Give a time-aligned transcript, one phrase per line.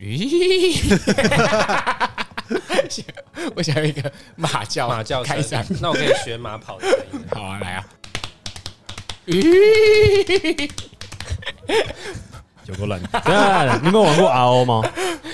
[0.00, 0.98] 咦，
[3.56, 7.24] 我想要一个马叫马叫开声嗓，，那我可以学马跑的声音。
[7.32, 7.86] 好啊，来啊！
[9.26, 10.70] 咦，
[12.66, 13.00] 有多烂。
[13.02, 14.82] 等一下，你有没有玩过 RO 吗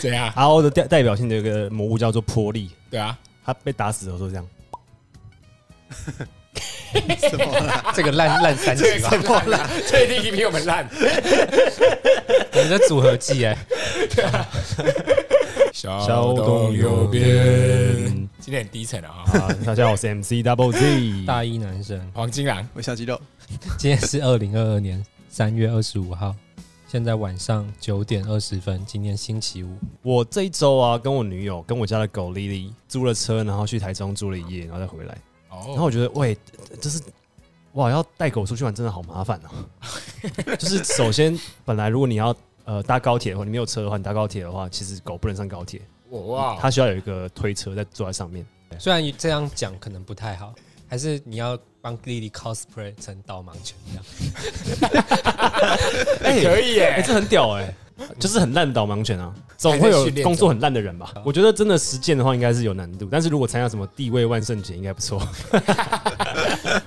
[0.01, 4.47] 怎样？？RO 的代代表性的一个魔物叫做波利，对啊，他被打死的时候这样。
[7.31, 7.93] 什么啦？
[7.95, 10.89] 这个烂烂三级这吧，个烂了，这一定比我们烂。
[12.53, 13.57] 你的组合技哎，
[15.73, 18.29] 小小洞右边。
[18.41, 19.23] 今天很低沉啊！
[19.33, 21.25] 啊，大家好，我是 MC Double Z。
[21.27, 22.01] 大一男生。
[22.13, 23.21] 黄金狼，我小肌肉，
[23.79, 26.35] 今天是二零二二年三月二十五号，
[26.89, 29.77] 现在晚上九点二十分，今天星期五。
[30.03, 35.17] 我这一周啊，跟我女友跟我家的狗 Lily 租了车，然后去台中住了一夜，然后再回来。
[35.51, 36.37] 然后哦，我觉得，喂，
[36.81, 37.01] 就是
[37.73, 39.51] 哇，要带狗出去玩真的好麻烦哦。
[40.59, 48.47] 就是首先，本来如果你要呃搭高铁的话，你没有车的话，你搭高铁的话，其实狗不能上高铁，哇，它需要有一个推车在坐在上面。
[48.79, 50.55] 虽然这样讲可能不太好，
[50.89, 55.05] 还是你要帮莉莉 cosplay 成导盲犬这样。
[56.23, 57.05] 哎，可以哎、耶！
[57.05, 57.75] 这很屌哎、
[58.19, 61.13] 就是很烂的导盲犬啊，总会有工作很烂的人吧？
[61.25, 65.19] 我觉得真的实践的话，应该是有难度，但是如果参加什么地位万圣节，应该不错。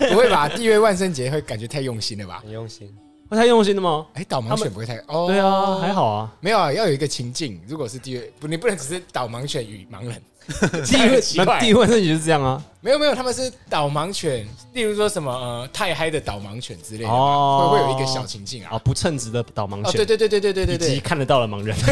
[0.09, 0.47] 不会吧？
[0.50, 2.41] 地位万圣节会感觉太用心了吧？
[2.44, 2.94] 很用心，
[3.30, 4.06] 会太用心的吗？
[4.14, 5.28] 哎，导盲犬不会太哦？
[5.28, 6.34] 对啊，还好啊。
[6.39, 7.59] 没有啊，要有一个情境。
[7.67, 10.22] 如果是地位不，你不能只是导盲犬与盲人，
[10.86, 12.61] 第一问，第一问题就是这样啊？
[12.81, 21.73] 没有没有，他们是导盲犬，例如说什么太嗨的导盲犬之类的，会会有一个小情境啊，不称职的导盲犬，对对对对对对对，以及看得到的盲人，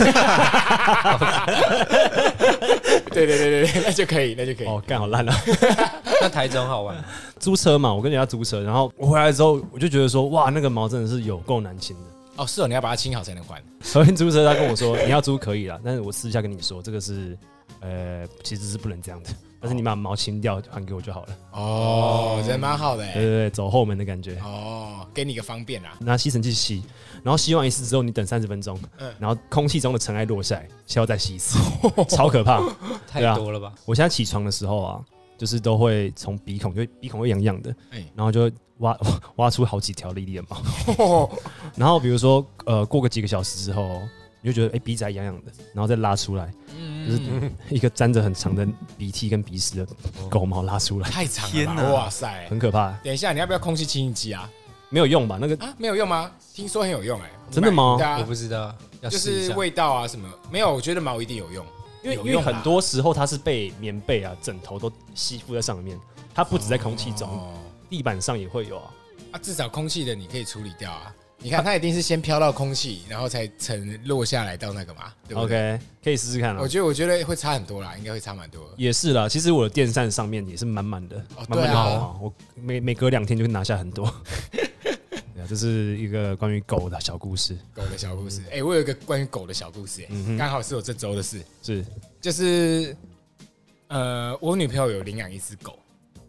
[3.12, 4.68] 对对对对，那就可以，那就可以。
[4.68, 5.34] 哦，干好烂了，
[6.20, 7.02] 那台中好玩，
[7.40, 12.04] 租车嘛，我跟人家租车，然后我回来之后，我就觉得说，哇，那个毛真的是有够难清的。
[12.36, 13.62] 哦，是哦，你要把它清好才能还。
[13.82, 17.38] 首先租车，他跟我说你要租可以了，但是我私下跟你说，这个是。
[17.82, 19.30] 呃其实是不能这样的，
[19.60, 21.38] 但是你把毛清掉还给我就好了。
[21.52, 23.14] 哦，人蛮好的哎。
[23.14, 24.40] 对对对，走后门的感觉。
[24.40, 25.94] 哦，给你个方便啊。
[26.00, 26.84] 拿吸尘器吸，
[27.24, 31.58] 然后吸完一次之后，你等三十分钟，嗯然后空气中的尘埃落下来，需要再吸一次，
[32.10, 32.62] 超可怕。
[33.08, 33.74] 太多了吧？
[33.86, 35.02] 我现在起床的时候啊，
[35.38, 38.98] 就是都会从鼻孔，就鼻孔会痒痒的，哎然后就会挖
[39.38, 41.04] 挖出好几条粒粒的毛。
[41.04, 41.30] 哦
[41.76, 44.02] 然后比如说呃，过个几个小时之后，
[44.42, 46.52] 你就觉得哎、鼻子还痒痒的，然后再拉出来，
[47.08, 49.88] 就是嗯， 一个沾着很长的鼻涕跟鼻屎的
[50.30, 51.52] 狗毛拉出来，太长了。
[51.52, 52.48] 天哪哇塞！
[52.50, 52.92] 很可怕。
[53.04, 54.50] 等一下，你要不要空气清新机啊？
[54.90, 55.38] 没有用吧？
[55.40, 56.32] 那个啊，没有用吗？
[56.54, 57.30] 听说很有用哎。
[57.50, 59.54] 真的吗对啊我，不知道，就是。
[59.54, 61.66] 味道啊什么，没有，我觉得毛一定有用。
[62.04, 66.00] 因为有用啦因为很多时候它是被棉被啊、枕头都吸附在上面，
[66.34, 67.54] 它不止在空气中，哦
[67.90, 68.90] 地板上也会有啊。
[69.34, 71.14] 啊，至少空气的你可以处理掉啊。
[71.44, 76.60] 你看，它一定是先飘到空气，然后才沉落下来到那个嘛，对不对？OK，可以试试看啊。
[76.62, 76.68] 我。
[76.68, 78.76] 觉得，我觉得会差很多啦，应该会差蛮多的。
[78.78, 84.14] 也是啦，其实我的电扇上面也是满满的，哦满满的我每每隔两天就会拿下很多。
[84.52, 90.08] 对啊，这是一个关于狗的小故事，狗的小故事，哎、我有一个关于狗的小故事、
[90.38, 91.84] 刚好是我这周的事，是。
[92.22, 92.96] 就是
[93.88, 95.80] 呃，我女朋友有领养一只狗，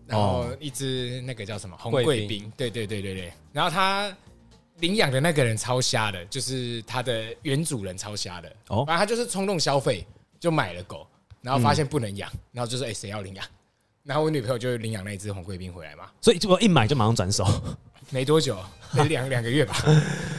[0.07, 0.57] 然后哦。
[0.59, 2.07] 一只那个叫什么红贵宾。
[2.07, 4.11] 贵宾，对对对对对，然后她
[4.83, 8.85] 领养的那个人超瞎的，就是他的原主人超瞎的，哦。
[8.85, 10.05] 反正他就是冲动消费
[10.41, 11.07] 就买了狗，
[11.41, 13.45] 然后发现不能养，然后就说哎谁、要领养，
[14.03, 17.47] 然后我女朋友就领养那一只红贵宾回来嘛，所以我一买就马上转手。
[18.11, 18.59] 没多久，
[19.09, 19.75] 两两个月吧，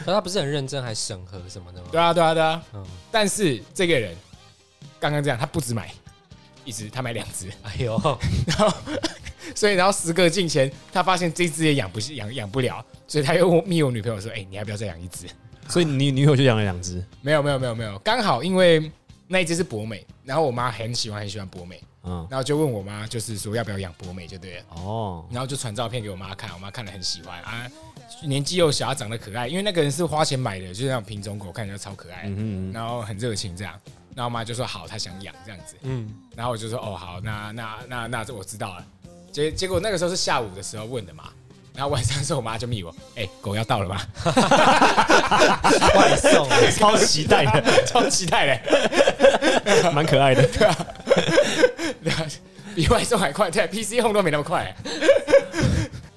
[0.06, 1.88] 可他不是很认真，还审核什么的吗？
[1.92, 4.14] 对啊对啊对啊，嗯，但是这个人
[5.00, 5.90] 刚刚这样，他不止买
[6.66, 7.98] 一只，他买两只，哎呦，
[9.56, 15.28] 所以然后时隔境前，他发现这只也养不养养不了，所以他又密我女朋友说：“哎、你要不要再养一只
[15.68, 18.92] 所以你女友就养了两只，？”没有没有没有没有，刚好因为
[19.28, 27.66] 那一只是博美，然后我妈很喜欢很喜欢博美，嗯，然后就问我妈，就是说要不要养博美就对了，哦，然后就传照片给我妈看，我妈看了很喜欢啊，
[28.25, 33.74] 年纪又小，她长得可爱，因为那个人是花钱买的，就是那种品种狗，看起来超可爱，嗯哼嗯然后很热情这样，
[34.14, 38.86] 然后我妈就说好，她想养这样子，嗯，然后我就说哦好，那那那那这我知道了。
[39.33, 41.24] 结结果那个时候是下午的时候问的嘛，
[41.75, 44.00] 然后晚上的时候我妈就密我，哎、狗要到了吗？
[45.95, 46.47] 外送，
[46.77, 50.47] 超期待的，超期待的，蛮可爱的。
[50.47, 50.77] 对啊
[52.75, 54.75] 比外送还快，对，PC Home 都没那么快。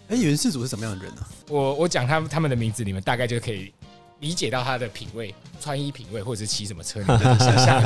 [0.08, 1.22] 哎，原事主是什么样的人呢？
[1.48, 3.72] 我我讲他们他们的名字，你们大概就可以
[4.20, 7.82] 理解到他的品味、穿衣品味，或者是骑什么车，你们就可以想象。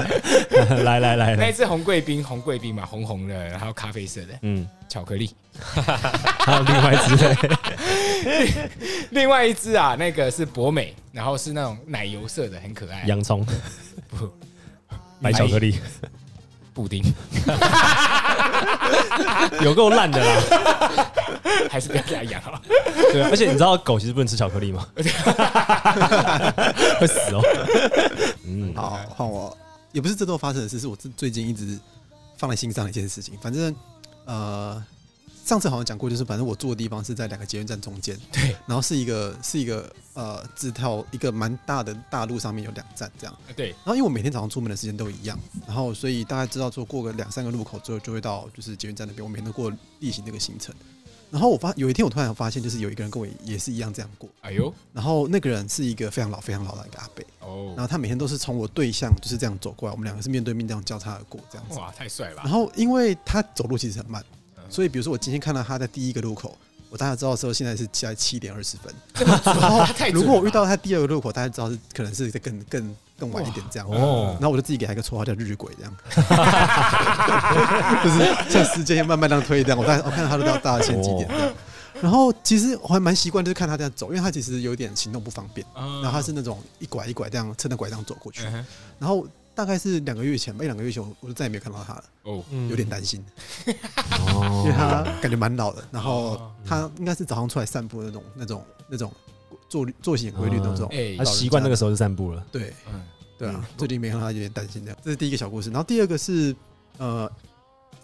[0.85, 5.31] 来来来来，那一只红贵宾， 红贵宾嘛，红红的，然后咖啡色的嗯，巧克力。
[5.63, 7.49] 还有另外一只，
[9.11, 13.03] 另外一只啊，那个是博美，然后是那种奶油色的，很可爱。
[13.07, 13.45] 洋葱，
[15.21, 15.79] 白巧克力，
[16.73, 17.03] 布丁，
[19.63, 20.41] 有够烂的啦。
[21.71, 22.61] 还是不要给它养好。
[23.13, 24.87] 对啊，而且你知道狗其实不能吃巧克力吗？
[26.99, 27.43] 会死哦。
[28.47, 29.57] 嗯，好，换我，
[29.93, 31.79] 也不是这周发生的事，是我最最近一直
[32.37, 33.37] 放在心上的一件事情。
[33.41, 33.75] 反正
[34.25, 34.83] 呃，
[35.51, 43.37] 上次好像讲过，就是反正我住的地方是在两个捷运站中间，对，然后是一个是一个呃字条一个蛮大的大路上面有两站这样。
[43.57, 45.37] 对，然后因为我每天早上出门的时间都一样，
[45.67, 50.73] 然后所以大概知道说过个两三个路口之后就会到就是捷运站那边，我每天都过例行这个行程。
[51.33, 61.77] 然后我发有一天我突然发现，就是有一个人跟我也是一样这样过，哎呦，然后那个人是一个非常老非常老的一个阿伯，哦然，后他每天都是从我对象就是这样走过来，我们两个是面对面这样交叉而过这样子。
[61.77, 62.49] 哇，太帅了然！
[62.49, 64.39] 后因为他走路其实很慢，嗯
[64.71, 66.57] 所以比如说我今天看到他在第一个路口，
[66.89, 68.95] 我大概知道之后现在是在七点二十分。
[70.15, 73.89] 如果我遇到他第二个路口，大家知道是可能是在更更更晚一点这样。
[73.91, 75.95] 哦然后我就自己给他一个绰号叫日鬼，这样，
[78.03, 81.53] 就是像时间慢慢这样推这样，我大概我看到他都 到大概前几点这样。
[82.01, 88.43] 然后其实我还蛮习惯，就是看他这样走，因为他其实有点行动不方便，嗯然后他是那种一拐一拐这样撑着拐杖走过去。
[88.99, 93.25] 然后大概是两个月前吧，一两个月前我我就再也没有看到他了，哦，有点担心，
[94.35, 94.63] 哦。
[94.65, 96.53] 因为他感觉蛮老的，然后哦。
[96.65, 99.13] 他应该是早上出来散步的那种那种那种
[99.69, 100.89] 作作息很规律的那种。
[100.93, 101.17] 哎。
[101.19, 102.47] 他，习惯那个时候就散步了。
[102.53, 102.73] 对。
[102.93, 103.03] 嗯，
[103.39, 104.99] 对啊，最近没看到他有点担心这样。
[105.03, 106.55] 这是第一个小故事，然后第二个是
[106.99, 107.31] 呃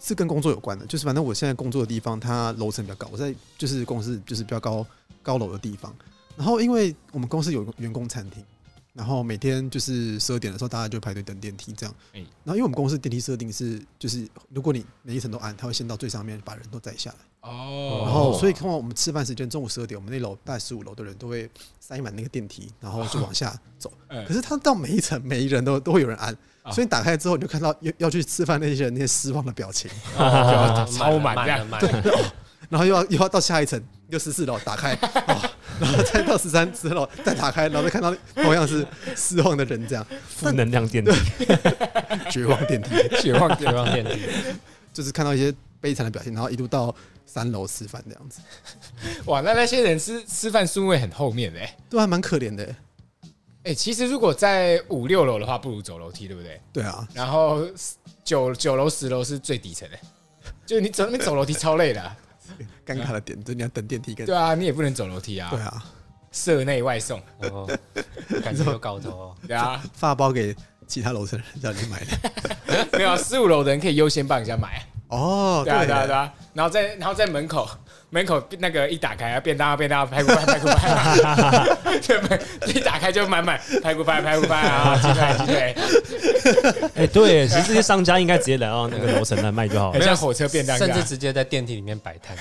[0.01, 4.85] 是跟工作有关的，就是反正我现在工作的地方，它楼层比较高，我在就是公司就是比较高
[5.23, 5.93] 高楼的地方。
[6.35, 8.43] 然后因为我们公司有员工餐厅，
[8.97, 11.95] 然后每天就是十二点的时候，大家就排队等电梯这样。
[12.13, 12.19] 哎。
[12.43, 17.17] 然后因为我们公司电梯设定是，就是如果你每一层都按，它会先到最上面把人都载下来。
[17.41, 21.47] 哦，然后所以通常我们吃饭时间中午十二点，我们那楼大概十五楼的人都会
[21.79, 23.93] 塞满那个电梯，然后就往下走。
[24.07, 26.71] 嗯 可是他到每一层每一人都 都会有人按，啊。
[26.71, 31.59] 所以你打开之后你就看到要要去吃饭那些人那些失望的表情， 哦超满满这样。
[31.59, 32.33] 了满了，
[32.67, 35.49] 然后又要又要到下一层，又十四楼打开，哦，
[35.79, 38.85] 然后再到十三之后再打开，然后再看到同样是
[39.15, 41.11] 失望的人这样，负能量电梯，
[42.31, 42.89] 绝望电梯，
[43.21, 44.21] 绝望绝望电梯，
[44.93, 46.93] 就是看到一些悲惨的表现，然后一路到
[47.25, 48.39] 三楼吃饭这样子，
[49.25, 51.77] 哇，那那些人吃吃饭顺位很后面的哎。
[51.89, 52.75] 都还蛮可怜的。
[53.63, 56.59] 哎，其实如果在五六楼的话，不如走楼梯，对不对？
[56.71, 57.61] 对啊，然后
[58.23, 59.97] 九九楼、十楼是最底层的，
[60.65, 62.15] 就是你走那边走楼梯超累的啊。
[62.85, 65.59] 尴尬的点就你要等电梯跟对啊，你也不能走楼梯啊对。
[65.59, 65.83] 啊，
[66.31, 67.69] 室内外送，哦，
[68.43, 69.35] 感觉有搞头哦。
[69.47, 70.55] 对啊，发包给
[70.85, 72.87] 其他楼层的人叫你买的。
[72.97, 74.85] 没有十五楼的人可以优先帮人家买。
[75.09, 76.33] 哦，对啊，对对啊，对啊。
[76.53, 77.67] 然后在然后在门口
[78.09, 85.75] 门口那个一打开，便当啊便当啊排骨饭排骨饭，对门一打开就满满排骨饭排骨饭啊鸡腿鸡腿，
[86.95, 92.35] 哎，对，其实这些商家应该直接来到那个楼层来卖就好了，像火车便当甚至直接在电梯里面摆摊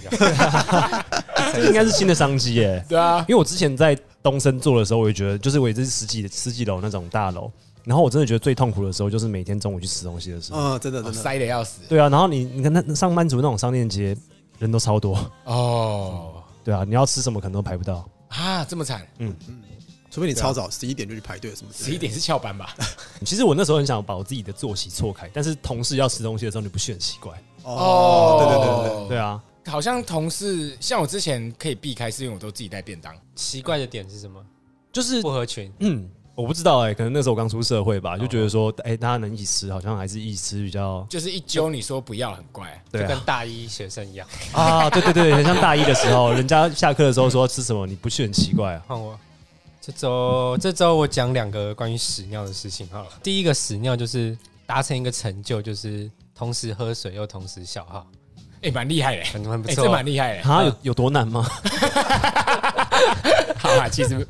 [1.67, 2.83] 应该是新的商机耶。
[2.89, 7.51] 对啊，因为我之前在东升做的时候，我也觉得，就是我也是十几十几楼那种大楼，
[7.87, 10.59] 然后我真的觉得最痛苦的时候，就是每天中午去吃东西的时候。
[10.59, 14.15] 嗯，真的真的，塞的要死对啊，然后你你看那上班族那种商店街
[14.59, 18.07] 人都超多，哦对啊，你要吃什么可能都排不到。
[18.29, 19.63] 啊，这么惨，嗯嗯
[20.11, 22.75] 除非你超早十一点就去排队什么十一点是翘班吧？
[23.25, 27.33] 其实我那时候很想把我自己的作息错开，但是同事要吃东西的时候，你不是很奇怪？
[27.63, 33.15] 哦，对对对对对，对啊，好像同事像我之前可以避开，是因为我都自己带便当。
[33.35, 34.43] 奇怪的点是什么？
[34.91, 35.71] 就是不合群。
[35.81, 42.69] 嗯，我不知道哎、可能那时候我刚出社会吧，就觉得说，哎、大家能一起吃，好像还是一起吃比较就是一揪你说不要，很怪。
[42.93, 44.29] 对啊就跟大一学生一样。
[44.53, 48.83] 啊，对对对，很像大一的时候，人家下课的时候说吃什么，你不去很奇怪啊。
[48.87, 49.19] 换我。
[49.81, 53.09] 这周这周我讲两个关于屎尿的事情好了。
[53.23, 58.07] 第一个屎尿就是达成一个成就，就是同时喝水又同时消耗，
[58.63, 59.85] 哎，蛮厉害的，哎，很很不错。
[59.85, 60.43] 这蛮厉害的。
[60.51, 61.49] 啊，有有多难吗？
[63.59, 64.27] 好啊，其实蛮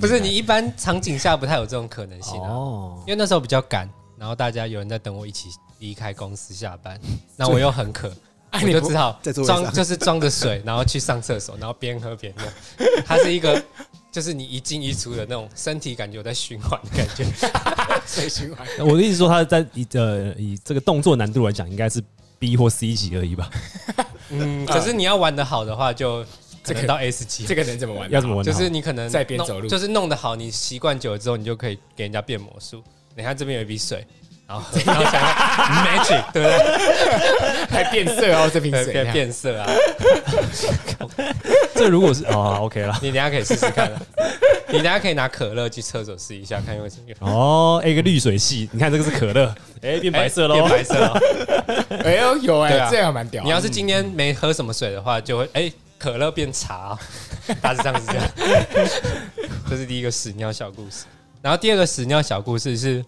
[0.00, 3.88] 不是你一般场景下不太有这种可能性啊，哦因，为那时候比较赶，
[4.18, 5.48] 然后大家有人在等我一起
[5.78, 6.98] 离开公司下班，
[7.36, 8.12] 那我又很渴，
[8.50, 12.88] 啊你就只好在座位上装 就是装着水，然后去上厕所，然后边喝边用。
[13.06, 13.62] 它是一个
[14.10, 17.24] 就是你一进一出的那种身体感觉有在循环的感觉。
[18.06, 18.66] 水循环。
[18.80, 22.02] 我的意思说，他在以呃以这个动作难度来讲，应该是
[22.38, 23.50] B 或 C 级而已吧？
[24.30, 26.24] 嗯，可是你要玩的好的话，就
[26.64, 27.44] 这个到 S 级。
[27.46, 28.10] 这个能怎么玩？
[28.10, 28.44] 要怎么玩？
[28.44, 32.82] 就是你可能在边走路就是弄得好，你习惯久了之后，你就可以给人家变魔术。
[33.14, 34.04] 你看这边有一笔水，
[34.48, 35.28] 然后 然后想要
[35.84, 37.66] magic， 对不对？
[37.68, 39.70] 还变色哦，这瓶，水变变色啊！
[41.76, 42.96] 这如果是哦，OK 了。
[43.02, 44.00] 你等下可以试试看啊，
[44.68, 47.16] 你等下可以拿可乐去厕所试一下，看有什么样。
[47.20, 49.52] 哦，哎一个滤水器，你看这个是可乐，
[49.82, 50.70] 哎，变白色喽哎变。
[50.70, 51.20] 白色了。
[52.04, 53.42] 哎呦有哎、这样蛮屌。
[53.44, 55.72] 你要是今天没喝什么水的话，就会哎、
[56.04, 56.98] 可乐变茶，
[57.62, 58.30] 大致上是这样。
[59.66, 61.06] 这是第一个屎尿小故事。
[61.40, 63.02] 然后第二个屎尿小故事是，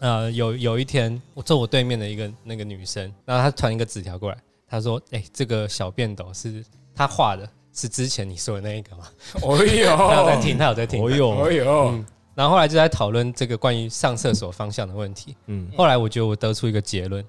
[0.00, 4.38] 呃，有有一天我坐我对面的一个那个女生，然后她传一个纸条过来，
[4.68, 9.04] 她说：“哎、这个小便斗是她画的，是之前你说的那一个吗？”
[9.40, 11.04] 哦 她有在听，呦，她有在听。
[11.04, 15.36] 哦哟，哦呦，嗯然后后来就在讨论这个关于上厕所方向的问题。
[15.46, 17.24] 嗯，后来我觉得我得出一个结论：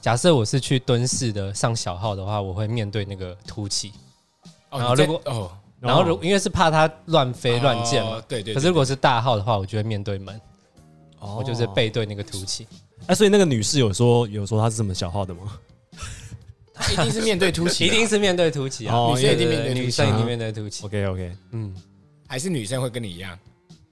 [0.00, 3.92] 假设我是去蹲式的上小号的话，我会面对那个凸起。
[4.78, 10.40] 然后如果哦然后如因为是怕它乱飞乱溅嘛哦，对对，可是如果是大号的话，我就会面对门，
[11.20, 12.66] 哦我就是背对那个凸起。
[13.06, 15.58] 哎，所以那个女士有说有说她是什么小号的吗？
[16.74, 20.84] 她一定是面对凸起， 一定是面对凸起啊，哦女生一定对面对女生一定面对凸起。
[20.84, 21.74] OK OK，嗯，
[22.26, 23.38] 还是女生会跟你一样，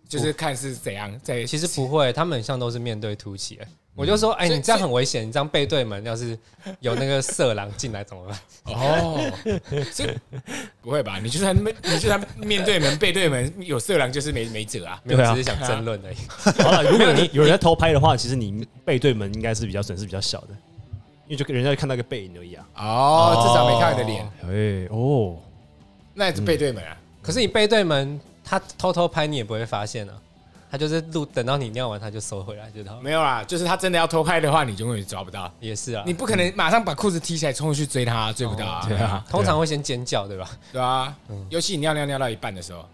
[0.09, 1.45] 就是看是怎样在。
[1.45, 3.59] 其实不会，他们很像都是面对凸起。
[3.95, 6.37] 哎我就说，哎，所以你这样很危险，你这样背对门，要是
[6.81, 8.39] 有那个色狼进来怎么办？
[8.75, 9.33] 哦，
[9.95, 10.13] 这
[10.83, 11.21] 不会吧？
[11.23, 15.01] 你就算面，你就算面对门背对门，有色狼就是没没辙啊。
[15.05, 16.17] 没有，啊只是想争论而已。
[16.61, 20.49] 好了， 如果你有人在偷拍的话，其实你背对门应该是比较损失比较小的，
[21.29, 22.67] 因为就人家看到一个背影而已啊。
[22.77, 25.37] 哦，至少没看你的脸，哎哦，
[26.15, 26.97] 那也是背对门啊。
[27.23, 30.15] 可是你背对门，他偷偷拍你也不会发现啊。
[30.75, 33.01] 他就是录，等到你尿完他就收回来，就好。
[33.01, 35.49] 没有啦，就是他真的要偷拍的话，你永远抓不到。
[35.61, 38.85] 也是啊，你不可能马上把裤子提起来冲过去追他，追不到啊。
[38.89, 40.51] 对啊， 通常会先尖叫，对吧？
[40.73, 41.17] 对啊，
[41.49, 42.85] 尤其你尿尿尿到一半的时候，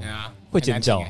[0.00, 1.04] 对啊，会尖叫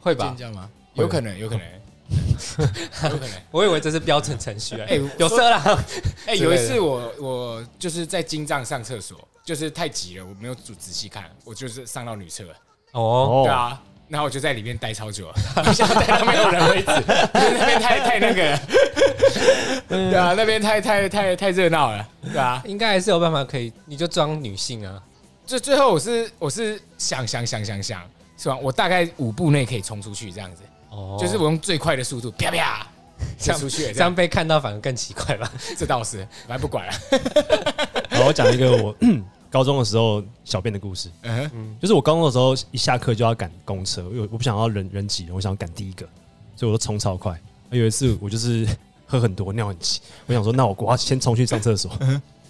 [0.00, 0.38] 会吧欸尖？
[0.38, 0.68] 叫吗？
[0.94, 1.64] 有可能，有可能，
[3.12, 3.30] 有可能。
[3.52, 4.86] 我以为这是标准程序啊。
[4.90, 5.62] 哎有色狼，
[6.26, 12.54] 哎，有一次我我就是在金藏上厕所，就是太急了，我没有仔仔细看，我就是上到女厕了，
[12.90, 13.80] 哦，对啊。
[14.08, 15.34] 然后我就在里面待超久了，
[15.74, 16.86] 现在待到没有人为止，
[17.32, 18.60] 那边太太那个了，
[19.88, 22.62] 对啊，那边太太太太热闹了，对啊。
[22.66, 25.02] 应该还是有办法可以，你就装女性啊。
[25.46, 28.00] 最最后我是我是想想想想想，
[28.38, 28.56] 是吧？
[28.56, 32.86] 我大概五步内可以冲出去，这样子，哦就是我用最快的速度啪啪
[33.38, 35.50] 就出去了，这样这样被看到反而更奇怪吧？
[35.76, 36.92] 这倒是，反正不管了。
[38.10, 38.94] 好，我讲一个我
[39.54, 41.08] 高中的时候小便的故事。
[41.22, 46.04] 嗯哼，就是我高中的时候一下课就要赶公车，因为我不想要人人挤人，我想要赶第一个，
[46.56, 47.40] 所以我都冲超快。
[47.70, 48.66] 有一次我就是
[49.06, 51.88] 喝很多尿很急，我想说那我我要先冲去上厕所，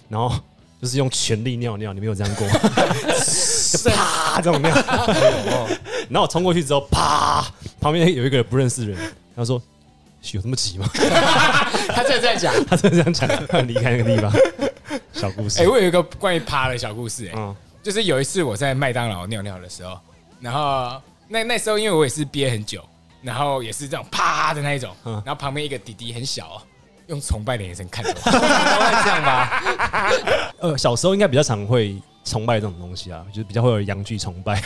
[0.09, 0.35] 然后
[0.81, 2.47] 就是用全力尿尿，你没有这样过
[3.93, 4.75] 啪这种尿，
[6.09, 7.45] 然后我冲过去之后，啪，
[7.79, 9.61] 旁边有一个不认识的人，他说
[10.31, 10.89] 有这么急吗？
[11.93, 12.51] 他真的在讲。
[12.65, 14.33] 他真的这样讲，他离开那个地方。
[15.13, 19.97] 小故事，哎，我有一个关于趴的小故事，哎，嗯，就是有一次我在麦当劳尿尿的时候，
[20.39, 22.83] 然后那那时候因为我也是憋很久，
[23.21, 26.61] 然后也是这种啪的那一种，嗯然后旁边一个弟弟很小哦，
[27.07, 28.31] 用崇拜的眼神看着我。
[28.31, 29.63] 都 会这样吧？
[30.59, 34.61] 呃，小时候应该比较常会崇拜这种东西啊，就是比较会有洋剧崇拜。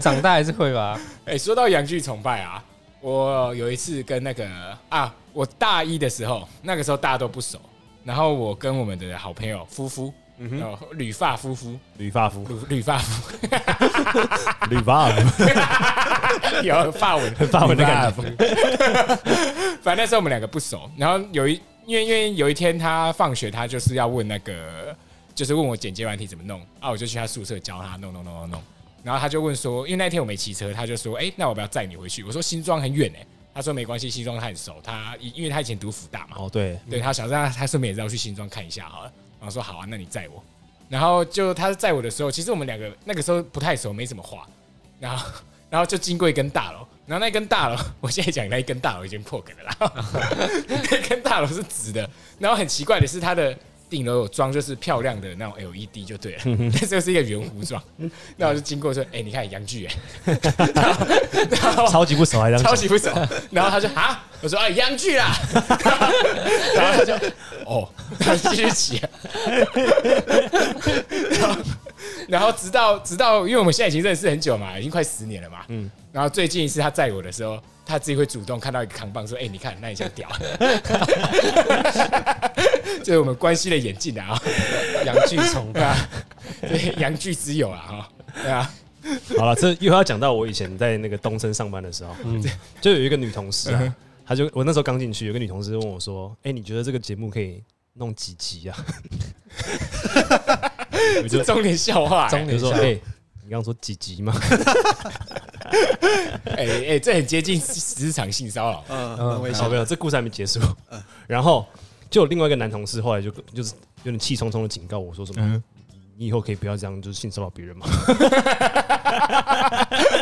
[0.00, 0.98] 长大还是会吧？
[1.26, 2.62] 哎、说到洋剧崇拜啊，
[3.00, 4.48] 我有一次跟那个
[4.88, 7.58] 啊，我大一的时候，那个时候大家都不熟，
[8.08, 13.36] 然后我跟我们的好朋友夫妇，嗯哦，理发夫妇，吕发夫，吕理发夫，
[14.70, 15.44] 吕发夫，
[16.64, 17.34] 有发文。
[17.34, 18.22] 发文的感觉。
[18.22, 18.34] 觉。
[19.82, 24.96] 反正那时候我们两个不熟，然后有一因为因为有一天他放学，他就是要问那个，
[25.34, 28.62] 就是问我剪接软体怎么弄啊，我就去他宿舍教他弄弄弄弄弄。
[29.02, 32.24] 然后他就问说，因为那天我没骑车，他就说，哎、那我不要载你回去？
[32.24, 33.26] 我说新庄很远哎、
[33.58, 39.12] 他说没关系，新庄他很熟，他因为他以前读福大嘛，哦，对，对他想让他顺便也要去新庄看一下好了。
[39.40, 40.40] 然后说好啊，那你载我。
[40.88, 44.46] 然后就他载我的时候，其实我们两个那个时候不太熟，没什么话。
[45.00, 45.28] 然后
[45.70, 49.92] 然后就经过一根大楼，然后那根大楼， 我现在讲那一根大楼已经破梗了啦。
[50.68, 53.58] 那根大楼是直的，然后很奇怪的是它的。
[53.88, 57.82] 顶楼有装就是漂亮的那种 LED 就对了，但是又是一个圆弧状。
[58.36, 60.38] 那我就经过说，哎、你看杨剧哎，
[61.50, 63.10] 然 后超级不熟还超级不熟。
[63.50, 65.34] 然后他就啊，我说啊，杨剧啦，
[66.74, 67.14] 然后他就
[67.64, 69.00] 哦，他继续骑，
[71.30, 71.56] 然后
[72.28, 75.90] 然后直到直到，因为我们现在已经认识很久嘛，已经快十年了嘛，嗯。
[76.12, 80.28] 然后最近一次他载我的时候，他自己会主动看到一个扛棒说：“哎、你看，那你像屌。”
[83.02, 84.38] 这是我们关系的演进啊，
[85.06, 86.08] 洋剧崇对拜，啊，
[86.60, 88.06] 对，洋剧之友啊，哈，
[88.42, 88.70] 对啊，
[89.38, 92.44] 好了，这又要讲到我以前在那个东升上班的时候，嗯。
[92.82, 93.94] 就有一个女同事啊，
[94.26, 97.62] 她就我那时候刚进去，有个女同事问我说：“哎、你觉得这个节目可以
[97.94, 98.76] 弄几集啊？”
[101.22, 102.98] 我就这中年笑话、欸，中年说：“笑哎、
[103.48, 104.30] 你刚刚说几集吗
[106.44, 108.84] 哎哎、这很接近职场性骚扰。
[108.88, 109.76] 嗯，嗯很危？”好，险没。
[109.76, 110.60] 有，这故事还没结束。
[111.26, 111.64] 然后
[112.10, 113.72] 就有另外一个男同事后来就就是
[114.04, 115.62] 有点气冲冲的警告我说什么：“嗯
[116.18, 117.86] 你以后可以不要这样，就是性骚扰别人吗？”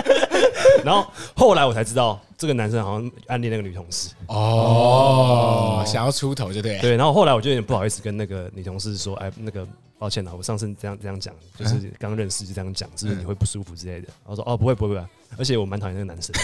[0.84, 1.04] 然后
[1.34, 4.10] 后来我才知道，这个男生好像暗恋那个女同事。
[4.28, 6.80] 哦，想要出头就对了。
[6.80, 9.66] 对，然后后来我就有点不好意思跟那个女同事说：“哎，那个
[9.98, 15.06] 抱歉了，我上次这样这样讲，就是刚认识就这样讲，是不是你会不舒服之类的？”然后说：“哦，不会不会不会，
[15.38, 16.34] 而且我蛮讨厌那个男生。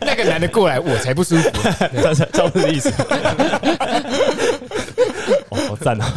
[0.00, 1.50] 那个男的过来，我才不舒服。”
[2.02, 2.90] 照照这意思。
[5.50, 6.12] 哦，好赞啊！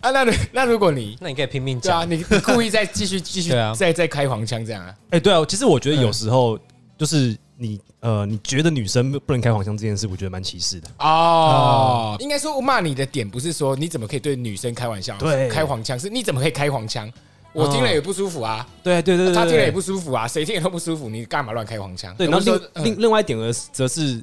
[0.00, 4.94] 啊，那那如果你那你可以拼命对啊，讲，你你故意再继续继续对啊再再开黄腔这样啊？
[5.10, 6.58] 哎，对啊，其实我觉得有时候
[6.98, 10.88] 就是你呃，你觉得女生不能开黄腔这件事，我觉得蛮歧视的。
[10.98, 17.10] 哦，应该说我骂你的点不是说你怎么可以对女生开玩笑，对开黄腔是你怎么可以开黄腔？
[17.52, 22.14] 我听了也不舒服啊，对对对对，他听了也不舒服啊，谁听了都不舒服，你干嘛乱开黄腔？
[22.16, 22.26] 对。
[22.26, 24.22] 然后另另另外一点呢则是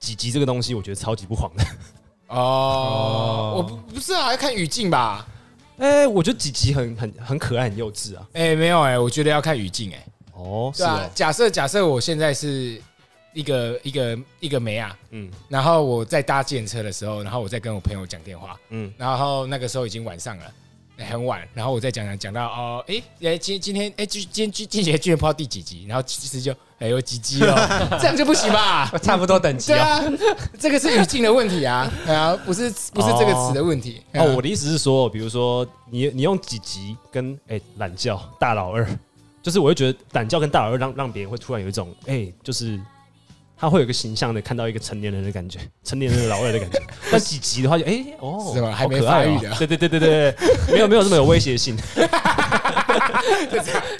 [0.00, 1.64] 几集这个东西，我觉得超级不黄的。
[2.34, 5.24] 哦，我不不是啊，要看语境吧？
[5.78, 8.26] 哎，我觉得几集很很很可爱，很幼稚啊。
[8.32, 10.04] 哎，没有哎，我觉得要看语境哎。
[10.32, 12.80] 哦，是对啊哦，，假设假设我现在是
[13.32, 20.44] 一个一个一个梅啊，嗯然后我在搭电车的时候，然后我在跟我朋友讲电话，嗯，然后那个时候已经晚上了。
[20.98, 27.56] 很晚，然后我再讲讲讲到哦，哎，哎，今今天哎，今今今今节居然不知道第几集，然后其实就哎有几集哦，
[27.98, 28.88] 这样就不行吧？
[29.02, 29.74] 差不多等级哦。
[29.74, 34.00] 对啊，这个是语境的问题啊，对啊，不是不是这个词的问题。
[34.12, 38.86] 哦，我的意思是说，比如说你你用几集跟哎懒觉大老二，
[39.42, 42.78] 就是我会觉得懒觉跟大老二让让别人会突然有一种哎，就是
[43.58, 46.80] 他会有一个形象的看到一个成年人的感觉，成年人的老二的感觉。
[47.10, 50.34] 但几集的话就哎哦，是吧还没好可爱哦发育的对对对对对，
[50.72, 51.76] 没有没有这么有威胁性。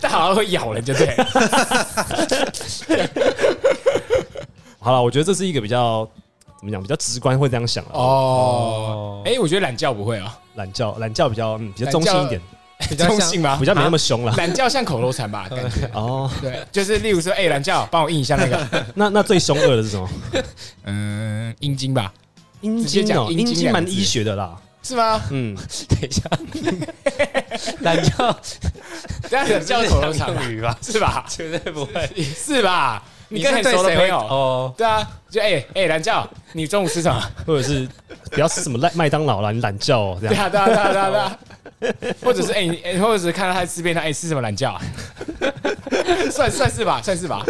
[0.01, 1.17] 但好像会咬人，就对。
[4.79, 6.09] 好了，我觉得这是一个比较
[6.59, 7.93] 怎么讲，比较直观会这样想哦。
[7.95, 12.41] 哦，哎，我觉得懒觉不会啊，懒觉懒觉比较嗯比较中性一点，
[12.89, 13.67] 比较像中性吗比？
[13.67, 14.33] 较没那么凶了。
[14.37, 15.89] 懒觉像口头禅吧， 感觉。
[15.93, 20.09] 哦，对，就是例如说，哎，懒觉，帮我印一下那个， 那那最凶恶的是什么？
[20.85, 22.13] 嗯，阴茎吧，
[22.61, 24.57] 阴茎哦，讲阴茎蛮医学的啦。
[24.85, 25.21] 是吗？
[25.31, 25.57] 嗯，
[25.89, 26.23] 等一下，
[27.83, 28.37] 懒觉
[29.31, 30.77] 这样子叫口头禅语吧？
[30.83, 31.25] 是吧？
[31.29, 32.11] 绝对不会。
[32.35, 33.01] 是吧？
[33.29, 37.23] 你跟很熟的朋友，哦，对啊，就哎哎，懒觉，你中午吃什么？
[37.47, 37.89] 或者是
[38.33, 40.51] 不要吃什么麦麦当劳啦，你懒觉哦，这样。
[40.51, 41.39] 对啊，对啊，对啊，对啊。
[42.23, 44.81] 或者是哎，或者是看到他在吃便当，哎，吃什么懒觉啊？
[46.31, 47.45] 算算是吧，算是吧。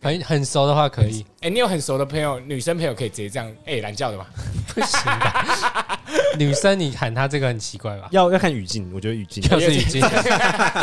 [0.00, 4.26] 很很熟的话可以，哎，你有很熟的朋友，女生朋友可以直接这样哎懒觉的吗？
[4.74, 5.98] 不行吧？
[6.38, 8.08] 女生你喊他这个很奇怪吧？
[8.10, 10.28] 要要看语境，我觉得语境就是语境，可是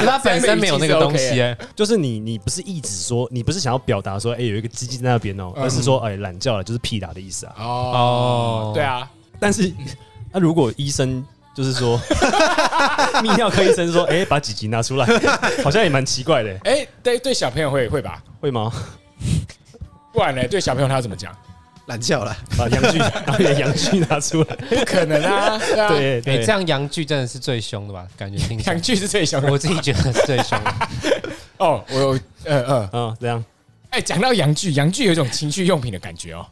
[0.05, 1.57] 她本身没有那个东西哎。
[1.75, 7.55] 就是你你不是一直说，你不是想要表达说，哎，有一个鸡鸡在那边哦，嗯而是说，哎，懒觉了，就是屁打的意思啊。
[7.57, 9.69] 哦哦，对，啊，但是
[10.31, 11.99] 那如果医生就是说，
[13.23, 15.05] 泌尿科医生说，哎，把几集拿出来，
[15.63, 18.21] 好像也蛮奇怪的，哎，对对，小朋友会会吧？
[18.39, 18.71] 会吗？
[20.13, 20.47] 不然呢？
[20.47, 21.35] 对小朋友他要怎么讲？
[21.87, 25.57] 懒觉了，把阳具， 把你的阳具拿出来，不可能啊！
[25.89, 28.05] 对对对，这样阳具真的是最凶的吧？
[28.15, 30.73] 感觉听起来两句是最凶的我自己觉得是最凶的。
[31.57, 31.83] 哦。
[31.89, 33.43] 我有呃呃，嗯，这样
[33.89, 36.45] 哎，讲到阳具，阳具有一种情趣用品的感觉哦。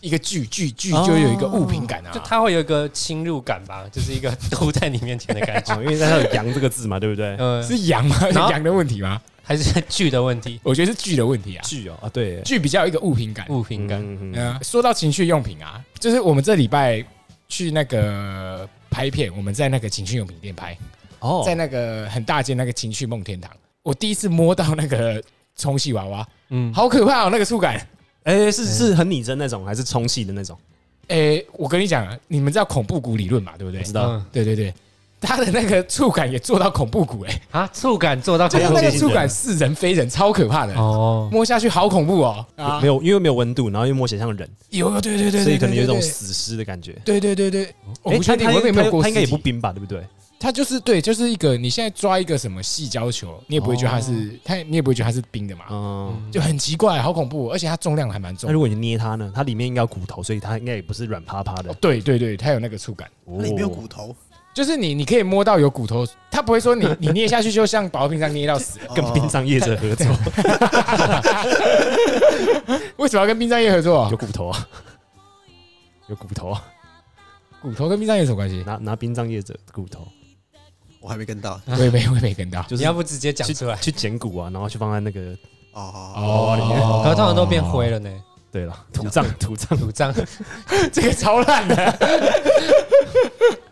[0.00, 5.74] 一个剧剧剧就有一个物品感啊，就它会有一个侵入感吧，就是一个都在你面前的感觉。
[5.76, 7.36] 哦，因为它有羊这个字嘛，对不对？
[7.36, 8.16] 呃，是羊吗？
[8.30, 9.20] 是羊的问题吗？
[9.42, 13.46] 还是剧的问题，我觉得是剧的问题啊，剧哦，啊，对，剧比较有一个物品感。
[13.48, 14.00] 物品感。
[14.00, 17.04] 嗯嗯嗯，说到情趣用品啊，就是我们这礼拜
[17.48, 20.78] 去那个拍片，我们在那个情趣用品店拍，
[21.18, 23.50] 哦在那个很大间那个情趣梦天堂，
[23.82, 25.20] 我第一次摸到那个
[25.56, 27.84] 充气娃娃，嗯，好可怕哦，那个触感。
[28.24, 30.56] 哎，是是很拟真那种，还是充气的那种？
[31.08, 33.52] 诶，我跟你讲，你们知道恐怖谷理论嘛？
[33.58, 33.92] 对不对知？
[33.92, 34.72] 道，嗯对对对，
[35.20, 42.46] 它的那个触感也做到恐怖谷，哎，啊，触感做到就是恐怖接近人那个触感是人非人，超可怕的，哦，摸下去好恐怖哦。
[42.56, 46.96] 啊没，有，因为没有温度，然后又摸起来像人，有，对对对对，所以可能有一种死尸的感觉。
[47.04, 50.00] 对对对对，我哎不确定它我有没有过它它应该也不冰吧，对不对？
[50.42, 58.52] 它就是对，就是一个你现在抓一个什么细胶球，你也不会觉得它是它，你也不会觉得它是冰的嘛，嗯，就很奇怪，好恐怖，而且它重量还蛮重那。
[58.54, 59.30] 如果你捏它呢？
[59.34, 61.76] 它里面应该有骨头，所以它应该也不是软趴趴的哦。
[61.78, 64.16] 对对对，它有那个触感，那里面有骨头，
[64.54, 68.78] 就是你你可以摸到有骨头，它不会说你 你捏下去就像保冰上捏到死。
[68.94, 70.06] 跟冰上业者合作，
[72.96, 74.16] 为什么要跟冰上业合作有？
[74.16, 74.66] 骨头啊，
[76.08, 76.64] 有骨头啊，
[77.60, 78.62] 骨头跟冰上业有什么关系？
[78.66, 80.08] 拿拿冰上业者的骨头，
[81.00, 82.62] 我还没跟到我也没我也没跟到。
[82.62, 83.76] 就是你要不直接讲出来？
[83.80, 85.20] 去捡骨啊，然后去放在那个
[85.72, 86.12] 哦。
[86.16, 88.10] 哦里面可是通常都变灰了呢，
[88.52, 90.14] 对了土葬 土葬，土葬。
[90.92, 91.76] 这个超烂的，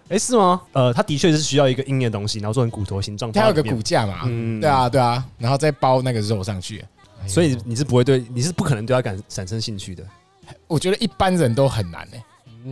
[0.09, 0.61] 哎是吗？
[0.73, 6.85] 呃，它的确是需要一个硬的东西，然后做成骨头形状，它有个骨架嘛，嗯对啊对啊，然后再包那个肉上去。
[7.27, 10.05] 所以你是不会对你是不可能对它感产生兴趣的
[10.69, 12.23] 我觉得一般人都很难诶。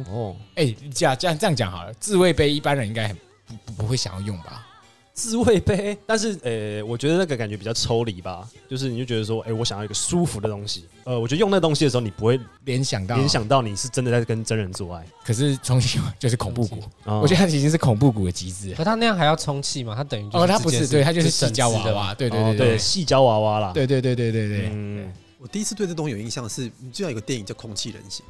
[0.08, 0.34] 哦。
[0.54, 3.16] 哎，这样这样这样讲好了，自慰杯一般人应该很
[3.46, 4.66] 不不不会想要用吧？
[5.14, 10.84] 自慰杯，但是呃，我觉得那个感觉比较抽离吧，就是你就觉得说，哎、我想要一个舒服的东西。
[11.04, 15.02] 呃，我觉得用那东西的时候，你不会联想到联，想到你是真的在跟真人做爱。
[15.24, 18.74] 可是充气就是恐怖谷，啊我觉得它已经是恐怖谷的极致。
[18.74, 19.94] 可他那样还要充气吗？
[19.96, 23.72] 他等于哦，它不是，对，它就是细胶娃娃，对对哦对对细胶娃娃啦。
[23.72, 24.68] 对对对对对对。
[24.70, 28.22] 嗯，我第一次对这东西有印象是，你知道有个电影叫《空气人形》，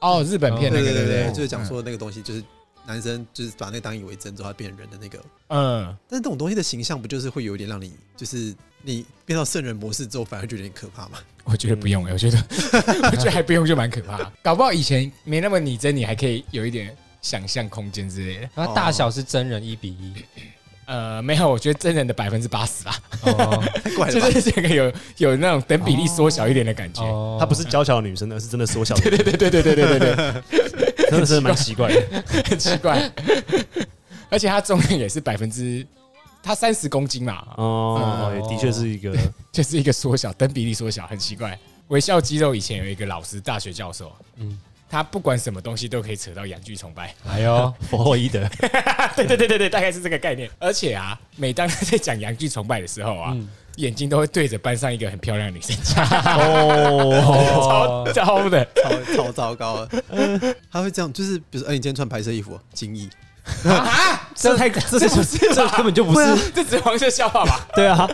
[0.00, 2.42] 哦，日本片那个对对对对，就是讲说那个东西就是
[2.86, 5.18] 男生就是把那个当以为真之后，他变成人的那个。
[5.48, 11.18] 嗯，但是这种东西的形象不就是会有一点让你，就是你变到圣人模式之后，反而觉得有点可怕吗？
[11.44, 12.38] 我觉得不用，我觉得
[13.10, 14.32] 我觉得还不用就蛮可怕。
[14.42, 18.50] 搞不好以前没那么拟真，你还可以有一点想象空间之类的。
[18.54, 20.14] 然后大小是真人一比一。
[20.86, 24.20] 呃，没有，我觉得真人的百分之八十吧，哦太怪了就？
[24.30, 27.02] 是这个有有那种等比例缩小一点的感觉。
[27.02, 30.42] 哦她不是娇小的女生，而是真的缩小 的，对对对对对对对对
[30.96, 32.24] 对，真的是蛮奇怪的。
[32.46, 33.10] 很 奇怪。
[34.30, 35.86] 而且她重量也是百分之，
[36.42, 39.16] 她三十公斤嘛，哦，嗯也的确是一个
[39.52, 41.56] 就是一个缩小，等比例缩小，很奇怪。
[41.88, 44.58] 微笑肌肉以前有一个老师，大学教授，嗯嗯，
[44.94, 47.12] 他不管什么东西都可以扯到阳具崇拜。
[47.28, 48.48] 哎呦，弗洛伊德。
[49.16, 50.48] 对对对对对，大概是这个概念。
[50.60, 56.06] 而且啊，每当他在讲阳具崇拜的时候啊，嗯眼睛都会对着班上一个很漂亮的女生讲，
[56.38, 58.64] 哦， 超糟的。
[58.76, 60.54] 超超糟糕的。
[60.70, 63.10] 他会这样，就是比如说，哎，你今天穿白色衣服，精益，
[63.66, 67.66] 啊， 这太这是这根本就不是，这只是黄色笑话吧？
[67.74, 68.08] 对啊，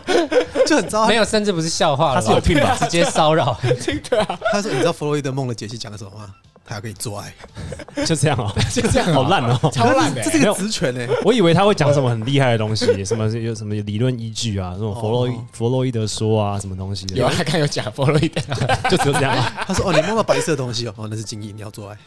[0.67, 1.07] 就很糟。
[1.07, 3.61] 没有，甚至不是笑话了吧，他是有病吧直接骚扰。
[3.83, 6.35] 真的啊，他说：“你知道弗洛伊德梦的解析讲什么吗？
[6.71, 7.35] 他要跟你做爱，
[8.07, 9.59] 就这样哦， 就这样，好烂哦。
[9.73, 10.31] 超烂的这。
[10.31, 11.05] 是个职权呢。
[11.27, 18.41] 我以为他会讲什么很厉害的东西，什么有什么理论依据啊，这种弗洛伊哦弗洛伊德说啊，什么东西的，有啊，他看有讲弗洛伊德，
[18.89, 21.99] 就只有这样啊，他说：“哦，你摸到白色的东西哦，哦，那是精液，你要做爱。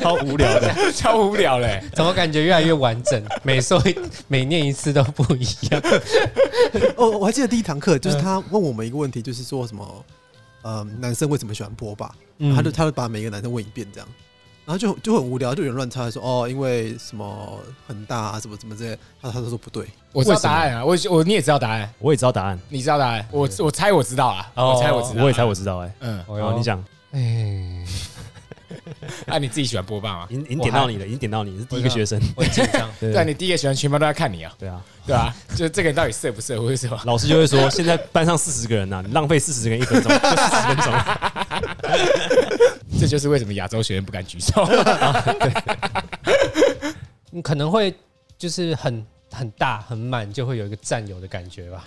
[0.00, 0.74] 超无聊的。
[0.92, 1.80] 超无聊嘞。
[1.94, 3.22] 怎么感觉越来越完整？
[3.44, 3.80] 每说
[4.26, 5.80] 每念一次都不一样。”
[6.96, 10.04] 哦，我还记得第一堂课，就是他问我们一个问题，就是说什么，
[10.62, 12.10] 呃，男生为什么喜欢波霸？
[12.38, 12.54] 嗯。
[12.54, 14.08] 他就他就把每个男生问一遍这样，
[14.64, 18.90] 然后就就很无聊，就有人乱猜说哦，因为什么很大啊，什么什么之类。
[18.90, 25.94] 的，他他都说不对，我知道答案啊，我我你也知道答案，我也知道答案，你知道答案，我我猜我知道啊，哦我猜我知道，我也猜我知道哎。
[26.00, 27.84] 嗯，哦好，你讲，哎，
[29.26, 30.26] 啊，你自己喜欢播霸吗？
[30.30, 32.20] 已经已经点到你了，已经点到你，是 第一个学生。
[32.36, 32.90] 我很紧张。
[33.00, 35.34] 对你第一个喜欢全班都在看你啊，对啊，对啊？
[35.54, 37.00] 就这个人到底色不色，或者什么？
[37.04, 40.92] 老师就会说，现在班上四十个人呐，你浪费四十个人一分钟， 就四十分钟。
[43.00, 44.66] 这就是为什么亚洲学生不敢举手。
[47.30, 47.94] 你可能会
[48.38, 51.84] 就是很很大很满，就会有一个占有的感觉吧。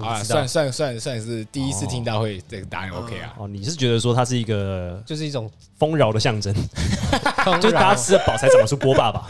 [0.00, 3.34] 啊，算，算算算是第一次听到会这个答案 OK 啊。
[3.38, 6.54] 哦，你是觉得说它是一个就是一种丰饶的象征，
[7.44, 9.26] 丰 就是大家吃的饱才长得出波霸吧？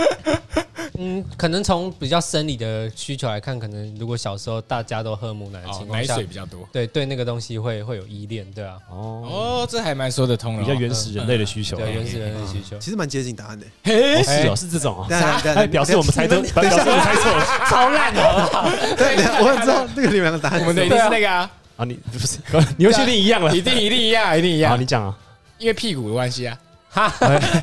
[0.99, 6.69] 嗯，可能从比较生理的需求来看，可能如果小时候大家都喝母奶的哦情，况下，奶水比较多。
[6.73, 9.23] 对对那个东西会会有依恋，对啊，哦，
[9.63, 10.65] 哦，这还蛮说得通的哦。
[10.65, 11.77] 比较原始人类的需求。
[11.77, 12.79] 对原始人类需求。
[12.79, 13.67] 其实蛮接近答案的。
[13.85, 15.07] 嘿哦，是哦，是这种哦。
[15.11, 18.71] 哎，表示我们猜对，表示我们猜错了超烂的，好不好？
[18.97, 20.71] 对，我很知道那个你们两个答案是什么。
[20.71, 21.85] 我们的一定是那个啊，啊！
[21.85, 22.39] 你不是，
[22.77, 23.55] 你又确定一样了？
[23.57, 25.17] 一定一定一样，一定一样好，你讲啊。
[25.59, 26.59] 因为屁股的关系啊，
[26.91, 27.13] 哈，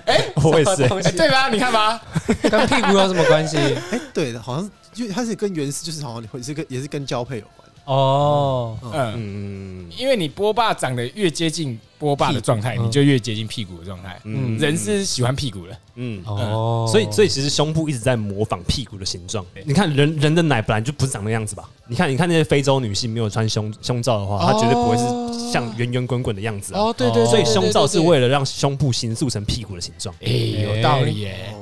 [0.06, 1.50] 哎 我也是对吧？
[1.50, 2.02] 你看吧，
[2.44, 3.58] 跟屁股有什么关系？
[3.92, 7.63] 哎，对的，好像因为它是跟原始，就是好像也是跟也是跟交配有关。
[7.86, 14.20] 哦，嗯，嗯因为你波霸长得越接近波霸的状态，你就越接近屁股的状态。
[14.24, 16.24] 嗯人是喜欢屁股的，嗯。
[16.26, 19.46] 哦，所以，所以其实胸部一直在模仿屁股的形状。
[19.66, 21.70] 你看人人的奶本来就不是长那样子吧？
[21.88, 26.82] 你看，你看那些非洲女性没有穿胸胸罩的话，她绝对不会是像圆圆滚滚的样子啊。
[26.82, 31.54] 哦，对对，所以胸罩是为了，了让胸部形塑成屁股的形状，哎，有道理耶。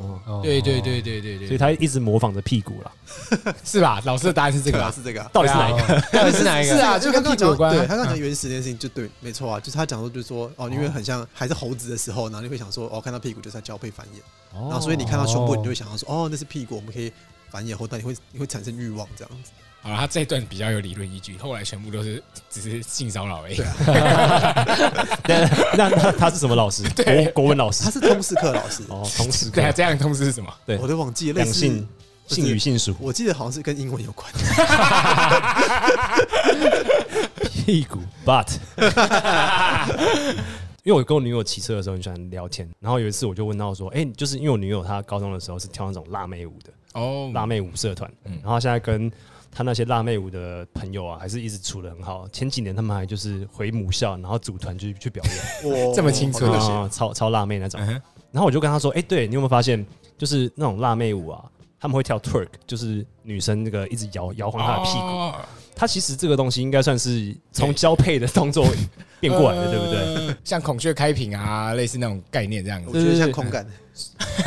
[0.42, 2.92] 对对对对对对，所以他一直模仿着屁股了。
[3.66, 4.02] 是吧？
[4.06, 4.92] 老师的答案是这这个？
[4.92, 5.30] 是这个啊。
[5.34, 5.82] 到底是哪一个？
[5.96, 6.76] 哦到底是哪一个？
[6.76, 17.12] 是啊，就跟屁股有关他刚讲原始这件事情就对，没错啊，就是他讲说就是说哦，因为很像还是猴子的时候，然后你会想说哦，看到屁股就是在交配繁衍，然后所以你看到胸部，你就会想到说哦，那是屁股，我们可以
[17.52, 19.52] 繁衍后代，你会你会产生欲望这样子。
[19.84, 23.58] 好了，他这一段比较有理论依据，后来全部都是只是性骚扰而已。
[25.28, 26.84] 那那那他是什么老师？
[27.04, 30.54] 国国文老师他是通识课老师，哦，通识课对啊，这样的通识是什么？
[30.68, 31.88] 对我都忘记了，类似两性
[32.28, 34.32] 性与性属我记得好像是跟英文有关。
[37.52, 38.58] 屁股 butt。
[40.84, 47.32] 因为我跟我女友骑车的时候很喜欢聊天，然后有一次我就问到说，哎、就是因为我女友她高中的时候是跳那种辣妹舞的，哦。
[47.34, 48.40] 辣妹舞社团，嗯。
[48.44, 49.12] 然后现在跟
[49.52, 52.28] 他那些辣妹舞的朋友啊，还是一直处的很好。
[52.30, 55.24] 前几年他们还就是回母校，然后组团去去表
[55.64, 55.94] 演， 哇。
[55.94, 57.80] 这么青春好热血啊，超超辣妹那种。
[58.32, 59.86] 然后我就跟他说，哎、对你有没有发现，
[60.18, 61.44] 就是那种辣妹舞啊，
[61.80, 65.38] 他们会跳 twerk，就是女生那个一直摇摇晃她的屁股。
[65.82, 68.68] 哦它其实这个东西应该算是从交配的动作
[69.20, 70.28] 变过来的，对不对？
[70.28, 72.88] 呃像孔雀开屏啊，类似那种概念这样子。
[72.88, 73.66] 我觉得像空感，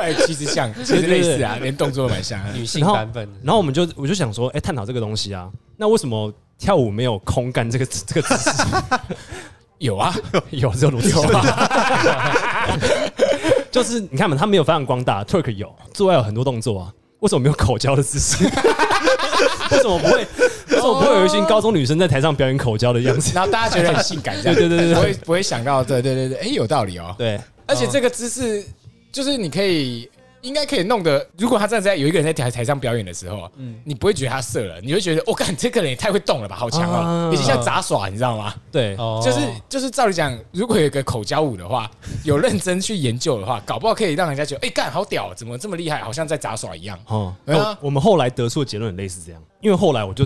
[0.00, 2.50] 哎，其实像，其实类似啊，连动作都蛮像啊。
[2.52, 8.64] 女性版本的，然后我们就我就想说，哎、探讨这个东西啊，那为什么跳舞没有空干这个这个姿势？
[9.78, 10.12] 有啊，
[10.50, 12.76] 有只有裸体有啊，
[13.70, 18.44] 就是你看嘛，他没有发扬光大，Turk 有，做爱有很多动作啊，为什么没有口交的姿势？
[19.70, 20.26] 为什么不会？
[20.68, 23.32] 为什么不会有一群高中女生在台上表演口交的样子？
[23.34, 27.14] 然后大家觉得很性感，这样对对对不会不会想到，对对对对，哎，有道理哦。
[27.16, 28.64] 对，而且这个姿势
[29.12, 30.08] 就是你可以。
[30.42, 38.54] 应该可以弄得，如果他站在有一个人在台台上表演的时候，嗯，你不会觉得他色了，你会觉得，我、干这个人也太会动了吧，好强哦，啊已经像杂耍，你知道吗？
[38.72, 41.90] 对，哦就是就是照理讲，如果有一个口交舞的话，
[42.24, 46.98] 有认真去研究的话，搞不好可以让人家觉得，哎、干好屌，怎么这么厉害，好像在杂耍一样。
[47.06, 50.24] 哦，我我们后来得出的结论很类似这样，因为后来我就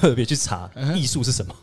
[0.00, 1.54] 特别去查艺术是什么。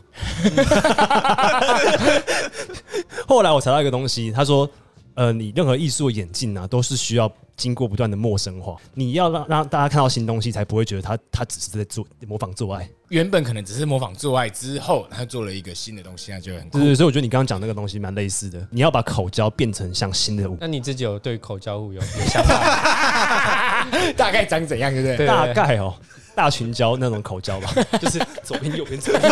[3.26, 4.68] 后来我查到一个东西，他说，
[5.14, 12.88] 呃，你任何艺术的演进啊，都是需要经过不断的陌生化，你要让让大家看到新东西，才不会觉得他他只是在做模仿做爱。
[13.08, 16.86] 原本可能只是模仿做爱之后，他做了一个新的东西，那就很酷对。
[16.86, 23.86] 对，所以我觉得你刚刚讲那个东西蛮类似的，你要把口交变成像新的舞，那你自己有对口交舞有有想法？
[24.16, 25.16] 大概长怎样，对不对？
[25.16, 25.94] 对大概哦。
[26.40, 27.68] 大群交那种口交吧，
[28.00, 29.30] 就是左边右边左边，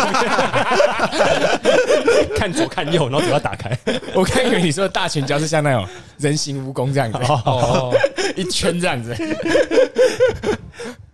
[2.37, 3.75] 看左看右，然后嘴巴打开。
[4.13, 5.87] 我看以为你说的大群交是像那种
[6.19, 7.91] 人形蜈蚣这样子，哦，
[8.35, 9.15] 一圈这样子。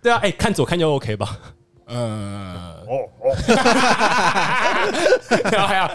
[0.02, 1.38] 对啊，哎、看左看右 OK 吧？
[1.86, 3.34] 呃，哦哦，
[5.50, 5.90] 然后还要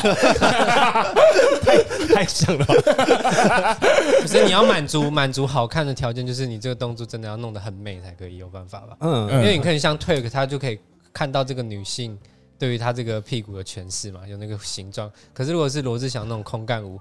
[2.14, 2.74] 太像了吧？
[4.20, 8.96] 可是你要满足满足好看的条件，就是你这个动作真的要弄得很美才可以有办法吧？
[9.00, 10.78] 嗯，因为你可以像 Turk，他就可以
[11.12, 12.18] 看到这个女性
[12.58, 15.10] 对于她这个屁股的诠释嘛，有那个形状。
[15.32, 17.00] 可是如果是罗志祥那种空干舞，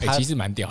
[0.00, 0.68] 哎、他其实蛮屌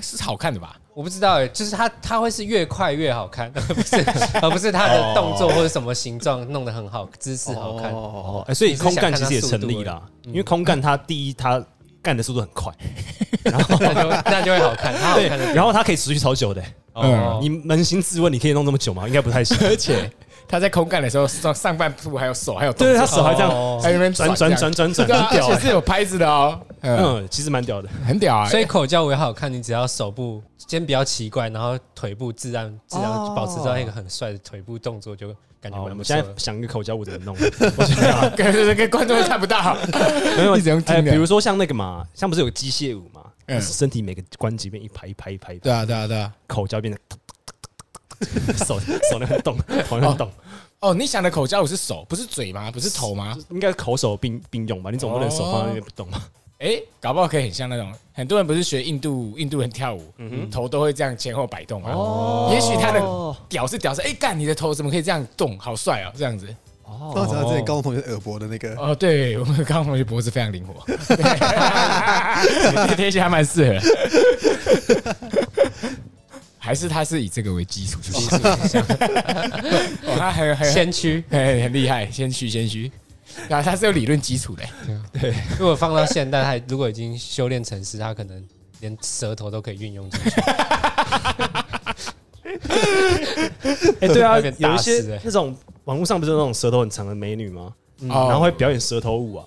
[0.00, 0.76] 是好看的吧？
[0.94, 3.96] 我不知道哎，就是它它会是越快越好看， 不是
[4.40, 7.92] 而不是它的动作或者什么形状弄得很好，姿势好看。
[7.92, 11.64] 哦哦，哎、所以空干其实也成立啦，因为空干它第一它
[12.02, 12.72] 干的速度很快，
[13.44, 13.58] 那
[13.94, 19.06] 就那就会好看，他好对看的，然后它可以持续超久的、哦，你扪心自问，你可以弄这么久吗？
[19.08, 19.56] 应该不太行。
[19.62, 20.10] 而且
[20.46, 25.72] 他在空干的时候，上上半部还有手，还有动对，他手还这样哦还有那边转转转转转，很屌、而且是欸。
[25.72, 27.88] 有拍子的哦，嗯，嗯，其实蛮屌的。
[28.06, 28.48] 很屌啊。
[28.48, 35.28] 所以口交舞也好看，你只要手部肩比较奇怪，然后腿部自然自然哦保持到一个很帅的腿部动作，就
[35.60, 36.42] 感觉好，我蛮不错们现在。
[36.42, 37.34] 想一个口交舞怎么弄？
[37.76, 39.76] 我觉得 啊跟观众看不到，
[40.36, 46.32] 没有一直用听哎，比如说像那个嘛，像不是有个机械舞嘛，嗯身体每个关节变一排一排一排对啊，对啊，对啊。
[46.46, 47.00] 口交变成
[48.64, 48.78] 手
[49.10, 49.56] 手那边动，
[49.88, 50.30] 头那边动，
[50.80, 52.70] 哦，你想的口交舞是手，不是嘴吗？
[52.70, 53.36] 不是头吗？
[53.50, 54.90] 应该口手并并用吧？
[54.90, 56.20] 你总不能手放在那边不动吧？
[56.58, 60.02] 哎，搞不好可以很像那种很多人不是学印度印度人跳舞，
[60.50, 61.92] 头都会这样前后摆动啊。
[61.92, 63.00] 哦也许他的
[63.48, 65.58] 屌是屌是，哎，干你的头怎么可以这样动？
[65.58, 66.46] 好帅哦，这样子。
[66.86, 70.74] 刚刚讲到之前高中同学耳博的那个，哦，对我们高中同学脖子非常灵活，
[71.16, 73.80] 对 贴起还蛮适合。
[76.64, 78.36] 还是他是以这个为基础去写
[80.08, 82.90] 哦，他很很先驱，很很厉害，先驱先驱，
[83.50, 84.64] 啊，他是有理论基础的。
[85.12, 88.42] 对如果放到现代，他如果已经修炼成师，他可能
[88.80, 90.30] 连舌头都可以运用进去。
[94.00, 97.74] 哎，对啊那边， 有一打死欸些那种网络上不是有那种舌头很长的美女吗？
[98.08, 99.44] 哦然后会表演舌头舞啊。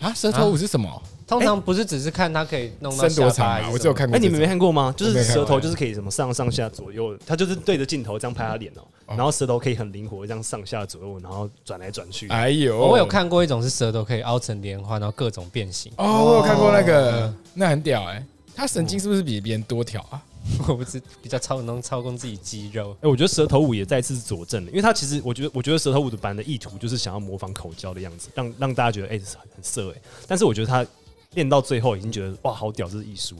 [0.00, 1.02] 啊，舌头舞是什么？
[1.26, 3.54] 通常不是只是看他可以弄到伸多长啊？
[3.56, 4.28] 下巴还是，我只有看过哎，这种。
[4.28, 4.92] 你们没看过吗？
[4.96, 12.28] 就是舌头就是可以什么上上下左右，他就是对着镜头这样拍他脸哦，然后舌头可以很灵活这样上下左右，然后转来转去。
[12.28, 15.92] 哎呦，我有看过一种是舌头可以凹成莲花，然后各种变形。
[15.96, 18.24] 哦，我有看过那个，那很屌哎。
[18.54, 20.22] 他神经是不是比别人多条啊？
[20.66, 22.94] 我不知比较操能操控自己肌肉。
[23.00, 30.84] 哎、我觉得舌头舞也再次佐证了，因为他其实我觉得，我觉得舌头舞的版的意图就是想要模仿口交的样子，让让大家觉得哎、很很色哎、但是我觉得他
[31.34, 33.36] 练到最后已经觉得哇好屌，这是艺术。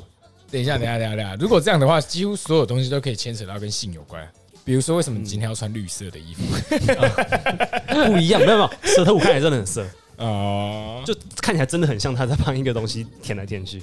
[0.51, 1.37] 等一下，等一下，等一下，等一下。
[1.37, 4.27] 如果这样的话，几乎所有东西都可以牵扯到跟性有关。
[4.65, 6.43] 比如说，为什么你今天要穿绿色的衣服？
[8.13, 9.87] 不一样，没有没有，舌头我看起来真的很色，
[10.19, 13.83] 哦，就看起来真的很像他在帮一个东西舔来舔去。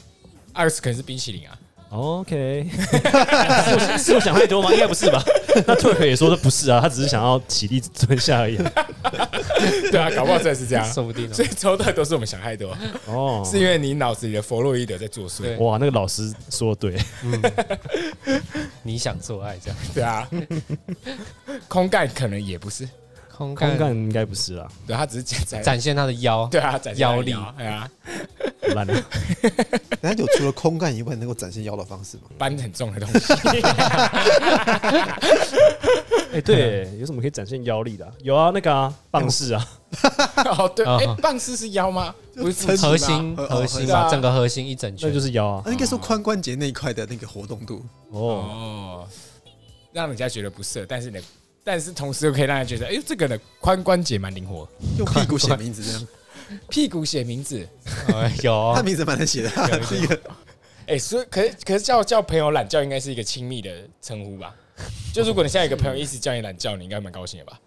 [0.53, 1.57] 二十可能是冰淇淋啊。
[1.89, 4.71] OK，是我是我想太多吗？
[4.71, 5.23] 应该不是吧？
[5.65, 8.57] 那 Turk 也说的不是啊，他只是想要起立蹲下而已。
[9.91, 10.85] 对啊，搞不好真的是这样。
[10.93, 11.33] 说不定哦。
[11.33, 15.57] 所以抽到都是我们想太多，哦，是因为你脑子里的弗洛伊德在作祟。
[15.57, 16.97] 哇，那个老师说的对，
[18.83, 20.29] 你想做爱这样，对啊，
[21.67, 22.87] 空干可能也不是，
[23.39, 27.33] 空空干应该不是啦，对他只是展展展现他的腰，对啊，展现腰力。
[27.57, 27.89] 对啊，
[28.67, 28.93] 好烂了。
[30.01, 32.23] 人家有除了空干以外能够展现腰的方式吗？
[32.37, 33.33] 搬很重的东西。
[36.33, 38.11] 哎，对，有什么可以展现腰力的啊？
[38.21, 39.65] 有啊，那个啊，棒式啊，
[40.59, 42.13] 哦，对，啊哎，棒式是腰吗？
[42.35, 44.09] 不是撑核心哦核心对啊。
[44.11, 45.63] 整个核心一整圈，那就是腰啊。
[45.65, 49.07] 那应该说髋关节那一块的那个活动度，哦，哦，
[49.93, 51.19] 让人家觉得不色，但是呢，
[51.63, 54.67] 但是同时又可以让人觉得，哎，这个的髋关节蛮灵活，
[54.97, 56.07] 用屁股写名字这样，
[56.69, 57.67] 屁股写名字，
[58.07, 59.49] 呃有 他名字蛮难写的，
[60.87, 64.55] 哎，所以可是可是叫叫朋友懒觉应该是一个亲密的称呼吧？
[65.13, 67.59] 就如果你现在有一个朋友一直叫你懒觉，你应该蛮高兴的吧？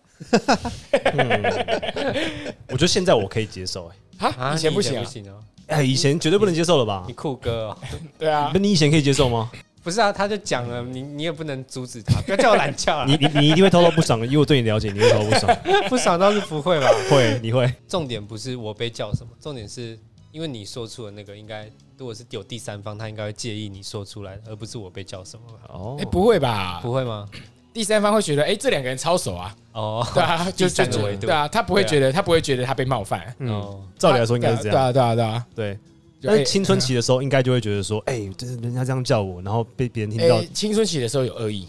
[2.68, 5.04] 我觉得现在我可以接受，哎，啊，啊，以前不行啊。
[5.04, 7.04] 不，行哦，哎，以前绝对不能接受了吧？
[7.06, 7.12] 你？
[7.12, 7.78] 酷哥哦，
[8.18, 8.50] 对啊。
[8.54, 9.50] 那，你以前可以接受吗？
[9.82, 15.58] 不是啊，他就讲了，你你也不能阻止他，不要叫我懒觉了，你你你一定会偷偷不爽的，因为我对你了解，你会偷偷不爽。
[15.90, 16.88] 不爽倒是不会吧？
[17.10, 17.72] 会，你会。
[17.88, 19.98] 重点不是我被叫什么，重点是
[20.30, 21.68] 因为你说出的那个，应该
[21.98, 25.58] 如果是有第三方，他应该会介意你说出来，而不是我被叫什么吧？
[25.74, 26.78] 哦哎，，不会吧？
[26.82, 27.28] 不会吗？
[27.74, 34.72] 第三方会觉得，哎，这两个人超熟啊，哦，对啊， 就第三个就维度对啊，他不会觉得他不会觉得他被冒犯，嗯，哦，照理来说应该是这样。
[34.72, 35.80] 对啊，对啊，对啊，对，就
[36.22, 40.36] 但是青春期的时候，应该就会觉得说，哎，就是人家这样叫我，然后被别人听到。
[40.36, 41.66] 哎，，青春期的时候有恶意，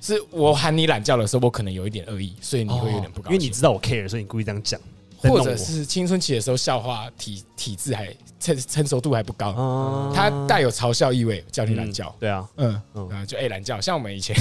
[0.00, 4.80] 是我喊你懒觉的时候，我可能有一点恶意，所以你会有点不高兴，因为你知道我 care，所以你故意这样讲，
[5.18, 10.12] 或者是青春期的时候笑话体体质还成成熟度还不高，啊。
[10.14, 13.08] 它带有嘲笑意味，叫你懒觉，对啊，嗯嗯。
[13.12, 14.34] 嗯，就哎懒觉，像我们以前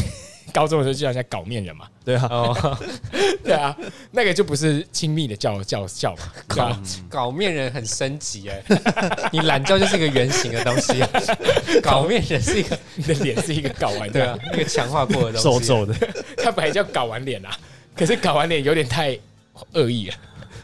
[0.49, 2.77] 高中的时候就叫人家搞面人嘛，对啊，哦，
[3.43, 3.75] 对啊，
[4.11, 8.61] 那个就不是亲密的叫叫叫嘛， 搞啊，搞面人很升级哎，
[9.31, 11.09] 你懒觉就是一个圆形的东西啊，
[11.81, 15.95] 搞面人是一个你的脸是一个搞完，对啊，，一个强化过的东西，皱皱的，
[16.37, 17.57] 它本来叫搞完脸啊，
[17.95, 19.17] 可是搞完脸有点太
[19.73, 20.15] 恶意了，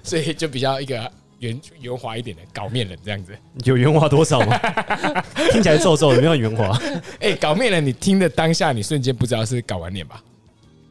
[0.04, 1.12] 所以就比较一个
[1.45, 3.31] 圆圆滑一点的搞面人这样子。
[3.63, 4.60] 有圆滑多少吗？
[5.51, 6.77] 听起来皱皱的，没有圆滑。
[7.21, 10.21] 哎、搞面人，你听的当下，你瞬间不知道是搞完脸吧？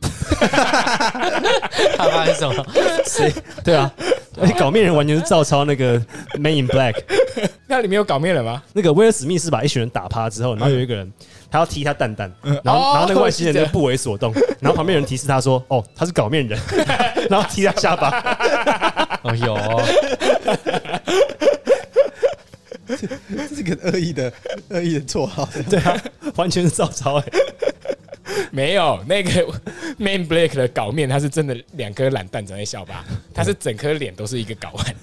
[1.97, 2.67] 他发生什么？
[3.07, 3.33] 谁？
[3.65, 3.91] 对啊，
[4.39, 5.99] 而且搞面人完全是照抄那个
[6.39, 6.93] 《Man in Black》。
[7.67, 8.63] 那里面有搞面人吗？
[8.75, 11.11] 那个威尔史密斯把一群人打趴之后，然后有一个人
[11.51, 12.31] 他要踢他蛋蛋，
[12.63, 16.61] 然后哦然后那个外星人就不为所动，然后旁边有人提示他说：“哦，他是搞面人。”
[17.31, 19.04] 然后踢他下巴。
[19.25, 19.83] 哦，有哦，
[22.87, 24.33] 这是个恶意的
[24.69, 25.49] 恶意的绰号。
[25.69, 26.03] 对啊，
[26.37, 27.25] 完全是照抄哎。
[28.51, 29.31] 没有，那个
[29.99, 34.95] Man Black 的搞面，他是真的两颗懒蛋长在下巴，他是整颗脸都是一个睾丸。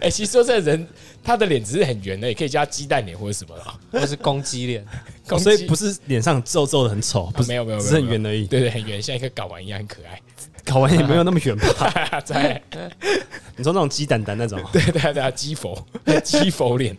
[0.00, 0.86] 哎、 其实说这人，
[1.22, 4.00] 他的脸只是很圆的，也可以叫他鸡蛋脸或者什么的。
[4.00, 4.84] 或是公鸡脸，
[5.28, 8.46] 公鸡所以不是脸上皱皱的很丑，不是没有没有没有只是很圆而已。
[8.46, 10.20] 对对，很圆，像一颗睾丸一样，很可爱。
[10.66, 12.20] 搞完也没有那么远吧？
[12.24, 12.60] 在，
[13.56, 15.86] 你说那种鸡蛋蛋那种，对对对，鸡佛，
[16.24, 16.96] 鸡佛脸。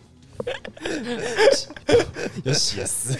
[2.44, 3.18] 有血丝。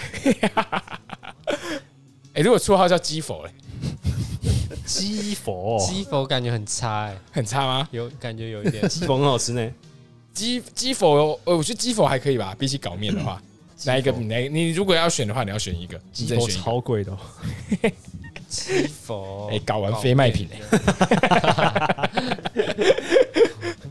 [2.33, 3.51] 哎、如果绰号叫鸡佛，哎，
[4.85, 7.87] 鸡佛，鸡佛感觉很差哎，很差吗？
[7.91, 9.69] 有感觉有一点鸡佛很好吃呢。
[10.33, 13.41] 鸡鸡佛，呃，我觉得鸡佛还可以吧，比起搞面的话，
[13.85, 14.11] 哪一个？
[14.11, 16.47] 哪你如果要选的话，你要选一个，你鸡佛。
[16.47, 17.17] 超贵的哦，
[18.47, 20.47] 鸡佛，哎、搞完非卖品。
[20.51, 22.09] 哎、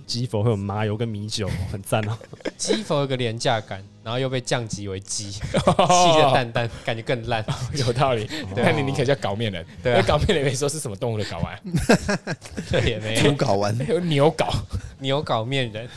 [0.06, 2.16] 鸡佛会有麻油跟米酒，很赞哦。
[2.56, 7.44] 鸡佛有个廉价感，然后又被降级为鸡， 鸡的蛋蛋感觉更烂。
[7.74, 8.28] 有道理。
[8.54, 10.00] 那你你可叫搞面人，对啊。
[10.00, 11.60] 那搞面人没说是什么动物的搞完，
[12.70, 14.48] 这也没猪有睾丸，有牛搞，
[14.98, 15.88] 牛搞面人。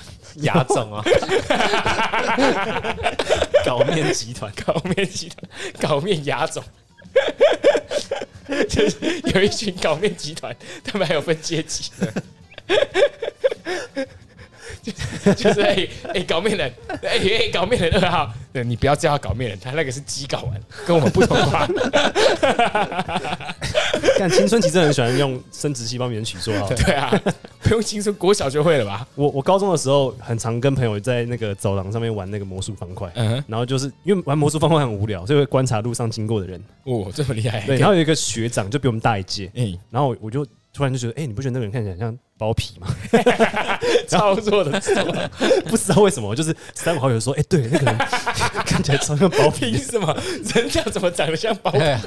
[0.41, 1.03] 牙种啊，
[3.65, 5.43] 搞面集团，搞面集团，
[5.81, 6.63] 搞面牙种。
[8.67, 8.97] 就是
[9.35, 11.91] 有一群搞面集团，他们还有分阶级
[14.83, 14.91] 的，
[15.25, 21.67] 就就是哎哎、搞面人，哎、哎、搞面人二号，对你不要叫他搞面人，他那个是鸡睾丸，跟我们不同化。
[24.17, 26.67] 但青春期真的很喜欢用生殖器帮别人取绰号。
[26.69, 27.09] 对啊，
[27.61, 29.07] 不用青春，国小就会了吧？
[29.15, 33.11] 我我高中的时候很常跟朋友在那个走廊上面玩那个魔术方块，
[33.47, 36.61] 然后就是因为玩魔术方块很无聊，所以会观察路上经过的人。
[36.83, 37.61] 哦，这么厉害。
[37.65, 40.45] 对，然后有一个学长就比我们大一届，哎，然后我就
[40.79, 42.87] 突然就觉得，哎、你不觉得那个人看起来很像包皮吗？
[44.07, 44.71] 操作的
[45.67, 47.97] 不知道为什么，就是三五好友说，哎、对，那个人
[48.65, 49.71] 看起来超像包皮。
[49.71, 50.17] 凭什么
[50.55, 51.79] 人要怎么长得像包皮？
[51.79, 51.97] 对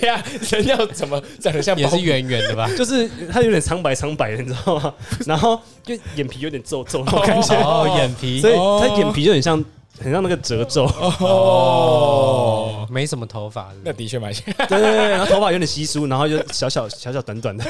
[0.00, 2.02] 对啊，人要怎么长得像也是包皮？
[2.02, 2.68] 圆圆的吧？
[2.76, 4.94] 就是他有点苍白苍白的，你知道吗？
[5.24, 9.64] 然后就眼皮有点皱皱，那种感觉，哦，眼皮，所以他眼皮就很像
[10.02, 10.84] 很像那个褶皱。
[11.20, 14.44] 哦，没什么头发，那的确蛮像。
[14.44, 17.64] 对对对，然后头发有点稀疏，然后就小小小小短短的，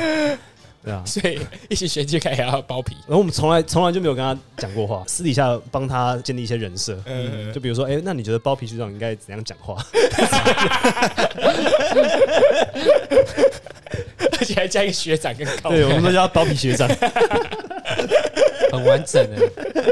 [0.85, 1.03] 对啊。
[1.05, 2.95] 所以一起学就开始要包皮。
[3.07, 9.77] 然后我们从来从来就没有跟他讲过话， 私底下帮他建立一些人设，嗯，就比如说，哎、那你觉得包皮学长应该怎样讲话？
[14.39, 15.69] 而且还加一个学长跟高。
[15.71, 16.89] 对，我们都叫他包皮学长。
[18.71, 19.49] 很完整的，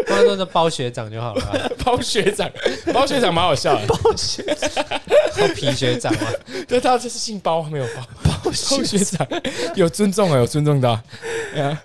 [0.06, 2.50] 不然就包学长就好了啊， 包学长，
[2.92, 3.86] 包学长蛮好笑的。
[3.86, 4.42] 包学
[5.38, 6.28] 包皮学长嘛，
[6.68, 8.06] 就，他这是姓包，没有包。
[8.44, 9.26] 包学长
[9.74, 11.00] 有尊重啊，有尊重到。
[11.54, 11.82] 哎呀，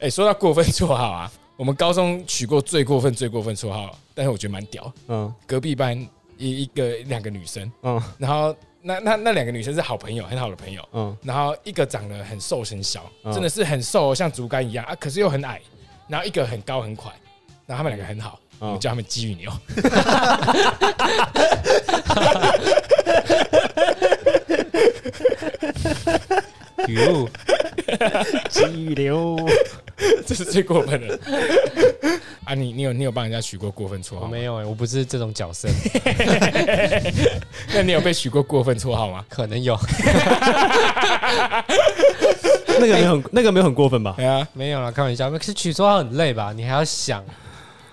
[0.00, 4.92] 哎，说到过分绰号啊，我们高中取过最过分、最过分绰号，但是我觉得蛮屌。
[5.08, 5.96] 嗯隔壁班
[6.36, 10.82] 一一个两个女生，嗯然后那那那两个女生是好朋友，很好的朋友。
[10.92, 15.60] 嗯，然后一个长得很瘦很小，嗯真的是很瘦，像竹竿一样啊，可是又很矮。
[16.08, 17.12] 然后一个很高很快，
[17.66, 19.52] 然后他们两个很好，嗯我们叫他们鸡与牛。
[26.88, 27.28] 哟，
[28.48, 29.36] 激流。
[30.26, 31.18] 这是最过分的
[32.44, 32.54] 啊！
[32.54, 34.20] 你你有你有帮人家取过过分绰号？
[34.22, 35.68] 我没有哎，我不是这种角色，
[37.74, 39.24] 那你有被取过过分绰号吗？
[39.28, 39.76] 可能有，
[42.80, 44.14] 那个没有很那个没有很过分吧？
[44.16, 45.30] 对啊，没有啦，开玩笑。
[45.30, 46.52] 可是取绰号很累吧？
[46.54, 47.24] 你还要想，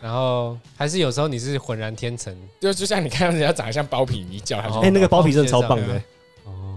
[0.01, 2.33] 然后还是有时候你是浑然天成。
[2.59, 6.03] 就就像你看到人家长得像包皮，你一叫他就哦哎、那个包皮真的超棒的、对啊欸。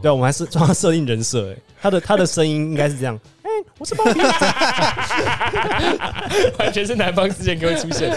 [0.00, 3.18] 对啊，我们还是帮他设定人设，哎，他的他的声音应该是这样。
[3.78, 4.18] 哎、我是包皮，
[6.58, 8.10] 完全是南方四剑客会出现。
[8.12, 8.16] 会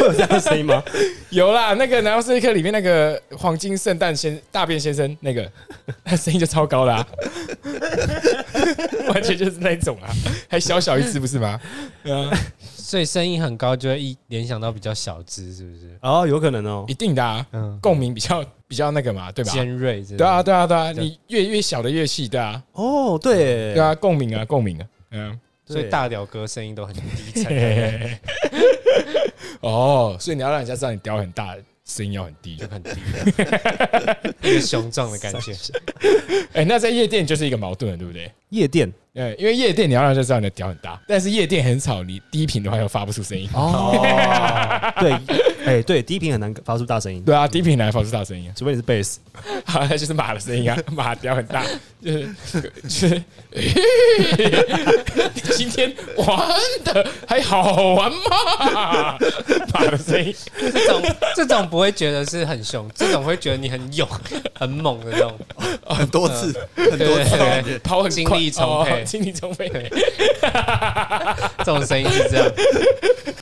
[0.00, 0.82] 有这样的声音吗？
[1.30, 5.48] 有啦，那个南方四剑客里面那个黄金圣诞先大便先生那个，
[6.04, 7.06] 他声音就超高啦、
[9.14, 10.10] 完全就是那种啊，
[10.48, 11.60] 还小小一只不是吗？
[12.02, 12.30] 对啊，
[12.76, 15.96] 所以声音很高，就会一联想到比较小只，是不是？
[16.02, 16.84] 哦，有可能哦。
[16.88, 19.52] 一定的啊，嗯，共鸣比较比较那个嘛，对吧？
[19.52, 25.38] 尖锐对啊，对啊，对啊，你越越小的乐器，对啊，哦，对，对啊，共鸣啊，共鸣啊，嗯。
[25.68, 28.18] 所以大屌哥声音都很低沉。
[29.60, 32.68] 哦，所以你要让人家知道你屌很大，声音要很低就。
[32.68, 32.90] 很低，
[34.42, 35.52] 一个雄壮的感觉。
[36.54, 38.30] 哎、那在夜店就是一个矛盾了，对不对？
[38.50, 43.50] 夜店对，因为夜店你要让人家知道你的屌很大，但是夜店很吵，你低频的话又发不出声音。
[43.52, 44.00] 哦，
[45.00, 45.18] 对，
[45.66, 48.54] 哎、对，低频很难发出大声音，对啊，低频很难发出大声音啊。
[48.56, 49.18] 除非你是贝斯。
[49.64, 51.64] 好， 那就是马的声音啊， 马调很大，
[52.02, 53.22] 就是就是，
[55.34, 56.48] 你 今天玩
[56.84, 59.18] 的还好玩吗？
[59.74, 61.02] 马的声音，这种
[61.34, 64.08] 这种不会觉得是很凶，这种会觉得你很勇、
[64.54, 65.36] 很猛的那种。
[65.88, 69.68] 很多次，很多次跑很快精力充沛哦精力充沛。
[71.58, 72.52] 这种声音是这样。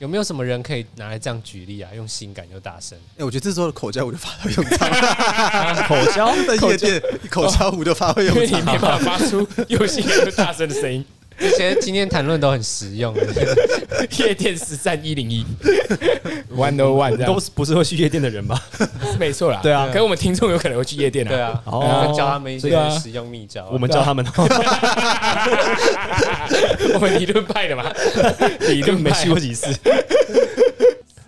[0.01, 1.91] 有没有什么人可以拿来这样举例啊？
[1.95, 4.89] 用性感又大声，哎，我觉得这时候的口交舞就发挥用场，
[5.89, 8.65] 口交，在夜店口交舞就发挥用因为你场。
[8.65, 11.05] 没办法发出又性感又大声的声音。
[11.37, 13.13] 这些今天谈论都很实用。
[14.19, 15.45] 夜店实战一零一
[16.55, 18.57] ，one o one 都是不是会去夜店的人吧？
[18.79, 19.59] 是 没错啦。
[19.61, 21.29] 对啊可是我们听众有可能会去夜店啊。
[21.29, 23.71] 对啊，哦我们教他们一些实用秘招啊。
[23.73, 24.25] 我们教他们，
[26.95, 27.93] 我们理论派的嘛，
[28.69, 29.41] 理论没去过。
[29.41, 29.77] 几次。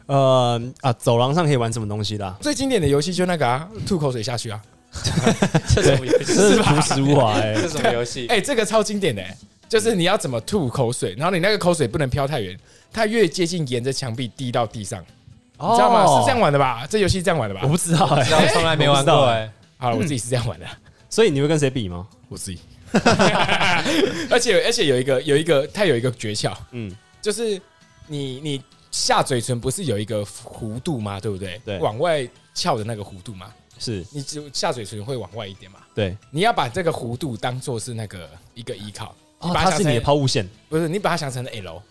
[0.07, 2.37] 呃啊，走廊上可以玩什么东西啦？
[2.41, 4.61] 最经典的游戏就那个啊，吐口水下去啊。
[5.75, 6.35] 这什么游戏？
[6.35, 8.27] 真是朴实无华哎、这什么 游戏？
[8.29, 9.23] 哎，这个超经典的，
[9.69, 12.59] 就是你要怎么吐口水，然后你那个口水不能飘太远，
[12.93, 16.21] 它越接近沿着墙壁滴到地上，你知道吗？
[16.21, 16.87] 是这样玩的吧？
[16.89, 17.69] 这游戏是这样玩的吧我？
[17.69, 19.51] 不知道哎、从来没玩过哎。
[19.77, 20.67] 好了，我自己是这样玩的。
[21.11, 22.07] 所以你会跟谁比吗？
[22.29, 22.59] 我自己。
[24.31, 26.91] 而且而且有一个有一个它有一个诀窍，嗯，
[27.21, 27.61] 就是
[28.07, 31.21] 你你下嘴唇不是有一个弧度吗？
[31.21, 31.61] 对不对？
[31.65, 31.79] 对。
[31.79, 34.05] 往外翘的那个弧度嘛，是。
[34.13, 35.81] 你只下嘴唇会往外一点嘛。
[35.95, 36.17] 对。
[36.31, 40.49] 你要把这个弧度当做是那个一个依靠，哦，把它想成它是你的抛物线。
[40.69, 41.83] 不是你把它想成 L，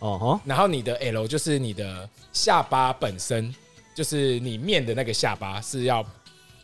[0.00, 3.54] 哦哈，然后你的 L 就是你的下巴本身，
[3.94, 6.04] 就是你面的那个下巴是要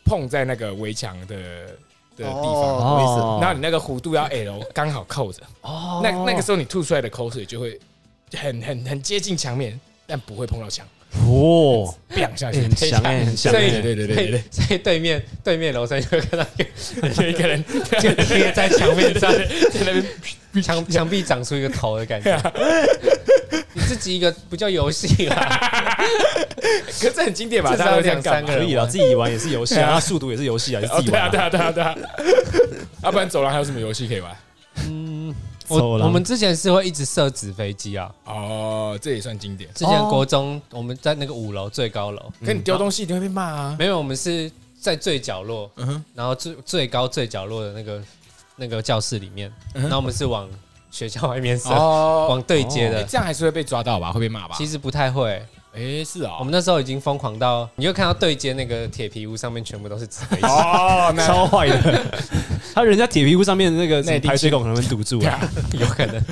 [0.03, 1.67] 碰在那个围墙的
[2.15, 2.97] 的地方，哦。
[2.97, 6.01] 懂意思然后你那个弧度要 L 刚好扣着，哦。
[6.03, 7.79] 那那个时候你吐出来的口水就会
[8.33, 10.85] 很很很接近墙面，但不会碰到墙，
[11.25, 12.59] 哦，biang 下去。
[12.59, 14.43] 欸，很强哎，很强所以哎，对对对对对。
[14.51, 17.63] 所以对面对面楼上就会看到有 一个人
[17.99, 19.31] 就贴在墙面上，
[19.71, 19.93] 在那
[20.51, 22.35] 边，墙墙壁长出一个头的感觉。
[23.73, 25.97] 你自己一个不叫游戏啦，
[26.99, 27.71] 可是很经典吧？
[27.71, 32.09] 至少两三个人可以了，自己玩也是游戏啊速度也是游戏啊，自己玩对啊，对啊，对啊，对啊，
[33.03, 34.35] 要不然走廊还有什么游戏可以玩？
[34.87, 35.16] 嗯，
[35.69, 38.13] 我我们之前是会一直射纸飞机啊。
[38.25, 39.69] 哦，这也算经典。
[39.73, 43.75] 之前国中我们在那个五楼最高楼，可你丢东西一定会被骂啊。
[43.77, 48.01] 没有，我们是在最角落，嗯哼，然后最最高最角落的那个
[48.55, 50.49] 那个教室里面，嗯然后我们是往
[50.89, 52.99] 学校外面射，哦，往对接的。
[52.99, 54.11] 欸这样还是会被抓到吧？
[54.11, 54.55] 会被骂吧？
[54.57, 55.43] 其实不太会，
[55.77, 62.03] 哎，是哦，我们那时候已经疯狂到，你就看到对接那个铁皮屋上面全部都是纸飞机，哦，那超坏的，
[62.73, 65.39] 他人家铁皮屋上面的那个那排水孔可能会堵住啊，
[65.71, 65.85] 对啊。
[65.85, 66.23] 有可能。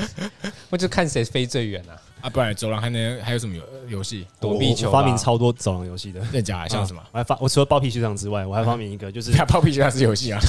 [0.72, 1.94] 我就看谁飞最远啊，
[2.26, 4.26] 啊，不然走廊还能还有什么游游戏？
[4.40, 6.70] 躲避球吧发明超多走廊游戏的，真的假的？
[6.70, 7.00] 像什么？
[7.12, 10.40] 我还发我除了包皮学长之外，我还发明一个，就是对啊，泡屁学校是游戏啊。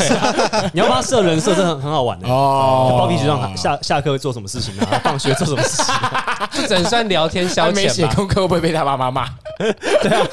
[0.73, 2.27] 你要帮他设人设，真的很很好玩的。
[2.33, 5.01] 哦包皮学长下下课会做什么事情啊？
[5.05, 5.95] 放学做什么事情？
[6.51, 8.15] 这整算聊天消他没写吧？
[8.15, 9.29] 功课会不会被他妈妈骂？
[9.59, 10.27] 对啊，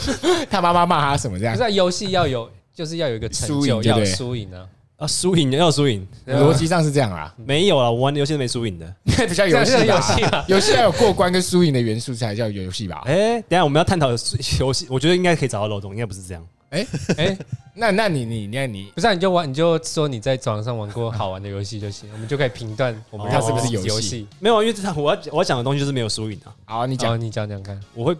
[0.50, 1.64] 他妈妈骂他什么这样不是？
[1.66, 4.64] 啊游戏要有，就是要有一个成就，要有输赢对不对输赢啊。
[5.04, 8.95] 啊，输赢要输赢，逻辑上是这样啦，没有啊，我玩的游戏都没输赢的。
[9.04, 10.45] 那 比较游戏游吧戏啊。
[10.47, 13.01] 游戏要有过关跟输赢的元素才叫游戏吧？
[13.06, 16.47] 哎，等一下我们要探讨游戏，我觉得应该可以找到漏洞，应该不是这样。
[16.70, 16.88] 哎
[17.18, 17.38] 哎，
[17.76, 24.26] 那那你你那你不是啊，你就玩，你就说你在网上玩过好玩的游戏就行，我们就可以评断我们哦看是不是游戏。
[24.39, 26.56] 没有，因为这场我要我要讲的东西就是没有输赢啊。
[26.66, 27.80] 好，你讲，你讲讲看。
[27.93, 28.16] 我会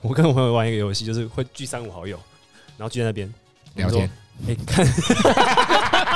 [0.00, 2.16] 我跟我朋友玩一个游戏，就是会聚三五好友，
[2.78, 3.34] 然后聚在那边
[3.74, 4.08] 聊天。
[4.46, 4.86] 哎，看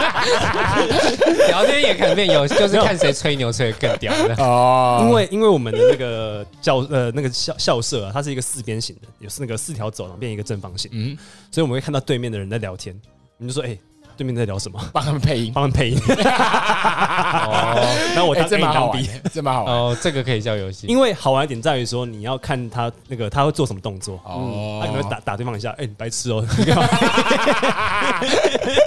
[1.48, 4.34] 聊天也可能变有，就是看谁吹牛吹的更屌的。
[4.42, 5.04] 哦。
[5.04, 11.16] 因为因为我们的那个教呃那个校校舍啊，它是一个四边形的，有是那个四条走廊变一个正方形，嗯，
[11.50, 12.98] 所以我们会看到对面的人在聊天，
[13.38, 13.78] 我们就说哎、
[14.16, 19.74] 对面在聊什么，帮他们配音，帮他们配音， 哦然后我当哎这 A 蛮好当玩 B，的，这蛮好玩。
[19.74, 20.86] 哦，这个可以叫游戏。
[20.86, 24.20] 因为好玩的点在于说你要看他那个他会做什么动作。
[24.24, 26.44] 哦他可能会打打对方一下，哎、你白痴哦、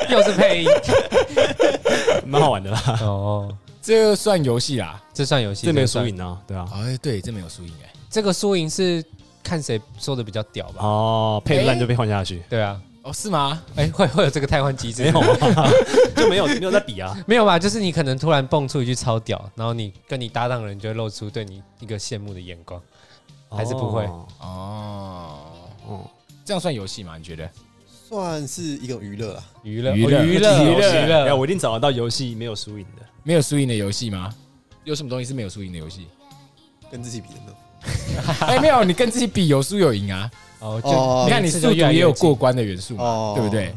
[0.10, 0.70] 又是配音。
[2.26, 2.82] 蛮好玩的啦。
[3.02, 5.02] 哦，这算游戏啦。
[5.14, 6.10] 这算游戏，这没有算输。
[6.10, 6.68] 赢啊，对啊。
[6.74, 7.90] 哎，对，这没有输赢哎。
[8.10, 9.04] 这个输赢是
[9.44, 10.86] 看谁说的比较屌吧？
[10.86, 13.62] 哦，配烂就被换下去，对啊，哦，是吗？
[13.76, 15.70] 哎，会会有这个汰换机制没有啊，
[16.18, 17.16] 就没有没有在比啊。
[17.28, 17.60] 没有吧？
[17.60, 22.82] 就是你可能突然蹦出一句超屌，然后你跟你搭档的人就会露出对你一个羡慕的眼光。
[23.48, 25.40] 还是不会哦哦，
[25.88, 26.10] 哦，
[26.44, 27.16] 这样算游戏吗？
[27.16, 27.50] 你觉得？
[27.88, 29.44] 算是一种娱乐啊。
[29.64, 33.06] 娱乐娱乐哦娱乐娱乐哎，乐，我一定找得到游戏没有输赢的。
[33.24, 34.34] 没有输赢的游戏吗？
[34.84, 36.08] 有什么东西是没有输赢的游戏？
[36.92, 38.36] 跟自己比的呢？
[38.42, 40.30] 哎，没有，你跟自己比有输有赢啊。
[40.66, 43.68] 哦，哦就你看你速度也有过关的元素嘛，哦对不对？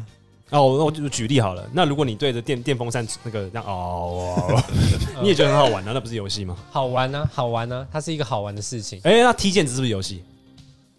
[0.51, 1.63] 哦，那我就举例好了。
[1.71, 4.63] 那如果你对着电电风扇那个这样哦，哦
[5.21, 5.91] 你也觉得很好玩啊？
[5.93, 6.57] 那不是游戏吗？
[6.71, 8.99] 好玩呢，好玩呢，它是一个好玩的事情。
[9.03, 10.23] 哎，那踢毽子是不是游戏？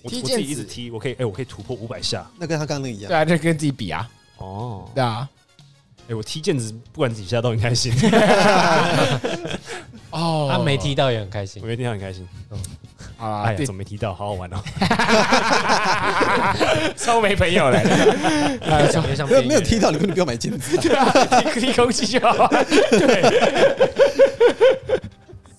[0.02, 2.24] 我踢毽我自己一子直踢，我可以哎，我可以突破五百下。
[2.38, 3.16] 那跟他刚刚那个一样对。
[3.16, 5.28] 啊，就跟自己比啊，哦，对啊。
[6.08, 7.92] 哎，我踢毽子不管几下都很开心，
[10.10, 11.68] 哦他没踢到也很开心我。
[11.68, 12.26] 没踢到很开心。
[13.20, 14.14] 啊，哎呀，对怎么没提到？
[14.14, 14.56] 好好玩哦。
[16.96, 17.80] 超没朋友了，
[18.80, 20.80] 越想越像没有没有踢到，你根本不要买金子啊。
[20.82, 21.10] 对啊，
[21.52, 22.64] 踢踢空气就好了。
[22.90, 23.22] 对，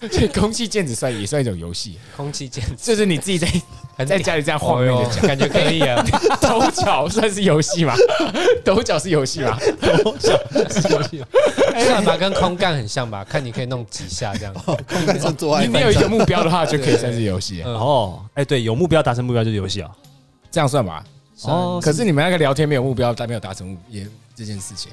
[0.10, 3.48] 所以空气毽子算也算一种游戏，空气毽子，就是你自己在
[3.98, 6.04] 很在家里这样晃那哦哟个脚，感觉可以啊。
[6.42, 7.94] 抖脚算是游戏吗？
[8.64, 9.58] 抖脚是游戏吗？
[9.82, 10.40] 抖脚
[10.70, 11.24] 是游戏
[11.86, 13.24] 算吧，跟空干很像吧？
[13.30, 14.54] 看你可以弄几下这样。
[14.54, 14.76] 空
[15.06, 19.92] 干上做爱你，你有一个目标的话，就可以算是游戏，嗯哦，哎，对，有目标达成目标就是游戏啊。
[20.50, 21.04] 这样算吧？
[21.44, 24.92] 哦可是你们那个聊天没有目标，但没有达成目也这件事情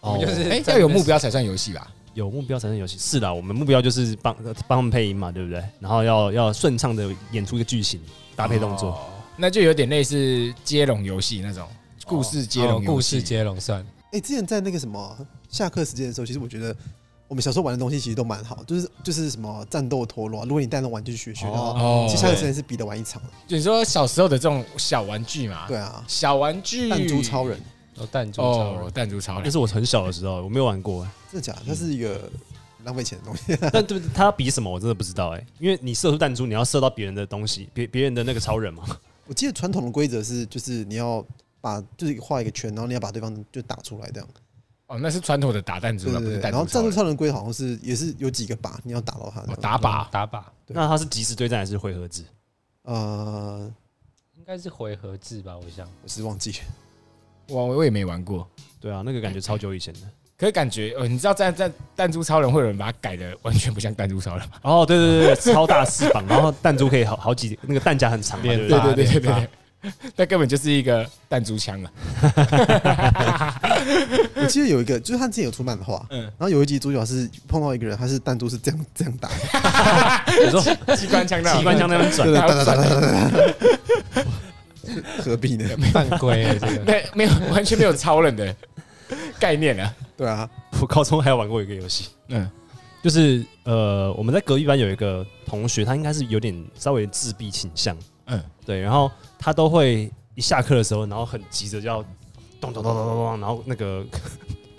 [0.00, 1.86] 啊，我们就是哎，在要有目标才算游戏吧？
[2.14, 2.96] 有目标才能游戏。
[2.98, 4.34] 是的，我们目标就是帮
[4.66, 5.62] 帮他们配音嘛，对不对？
[5.80, 8.00] 然后要要顺畅的演出一个剧情，
[8.36, 8.90] 搭配动作。
[8.90, 8.98] 哦，
[9.36, 11.66] 那就有点类似接龙游戏那种
[12.04, 13.84] 故事接哦龙故事接龙算。
[14.12, 15.16] 哎，之前在那个什么
[15.48, 16.76] 下课时间的时候，其实我觉得
[17.28, 23.28] 我们小时候玩的东西其实都蛮好，就是就是什么战斗陀螺啊，如果你带那玩具去学的话，哦其实下课时间是比得玩一场的。
[23.48, 27.58] 就你说小时候的这种小玩具嘛，对啊，小玩具，弹珠超人，
[28.02, 31.06] 哦，弹珠超哦，人，弹珠超人那是我很小的时候，我没有玩过。
[31.30, 31.62] 真的假的？
[31.66, 32.30] 它是一个
[32.84, 33.56] 浪费钱的东西。
[33.72, 38.84] 但对不对他比什么我真的不知道哎，因为你射出弹珠，你要射到别人的东西，别别人的那个超人嘛。
[39.26, 41.24] 我记得传统的规则是，就是你要
[41.60, 44.28] 把就是画一个圈，然后你要把对方就打出来这样。
[44.88, 46.40] 哦，那是传统的打弹珠了，不是。
[46.40, 46.84] 然后弹珠超人。
[46.84, 49.56] 战术超人规则好像是也是有几个靶，你要打到他哦。
[49.60, 52.24] 打靶，打靶那它是即时对战还是回合制？
[52.82, 53.72] 呃，
[54.36, 55.88] 应该是回合制吧，我想。
[56.02, 56.58] 我是忘记了。
[57.52, 58.48] 我我也没玩过，
[58.80, 60.00] 对啊，那个感觉超久以前的。
[60.36, 64.54] 可是感觉呃，你知道在在弹珠超人会有人把它改的完全不像弹珠超人吗？
[64.62, 69.04] 哦，对对对对，超大翅膀，然后弹珠可以好好几，那个弹夹很长对不对对？
[69.04, 69.48] 对对
[70.16, 71.90] 那根本就是一个弹珠枪啊！
[74.36, 79.34] 我记得有一个，就是他之前有出漫画，嗯然后有一集主角是碰到一个人，他是弹珠是这样这样打的，
[80.44, 80.60] 你说
[80.94, 84.24] 机关枪那机关枪那样转对，对，还要打打打打打打，
[85.22, 85.68] 何必呢？
[85.92, 86.78] 犯规了这个。
[86.86, 88.54] 对，没有完全没有超人的
[89.38, 89.94] 概念啊。
[90.16, 90.48] 对啊，
[90.80, 92.48] 我高中还有玩过一个游戏，嗯，
[93.02, 102.02] 就是呃，我们在隔壁班有一个同学，他应该是有点稍微自闭倾向，嗯嗯，对，然后他都会一下课的时候，然后很急着就要
[102.60, 104.04] 咚咚咚咚咚咚，然后那个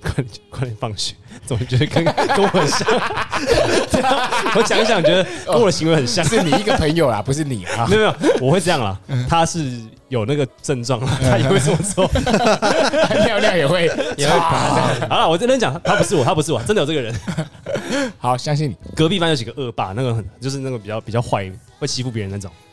[0.03, 1.15] 快点快点放学，
[1.47, 2.87] 总觉得跟跟我很像，
[4.55, 7.95] 我讲一讲，觉得跟我的行为很像，是你一个朋友啦， 不是你啊没。
[7.95, 8.97] 有没有，我会这样啦，
[9.29, 9.71] 他是
[10.09, 12.09] 有那个症状，他也会这么做。
[13.25, 13.85] 尿尿也会
[14.17, 17.13] 也会拔好了，我真的讲，他不是我，他不是我，真的有这个人。
[18.17, 18.75] 好，相信你。
[18.95, 22.51] 隔壁班有几个恶霸，那个很就是那个比较比较坏，会欺负别人那种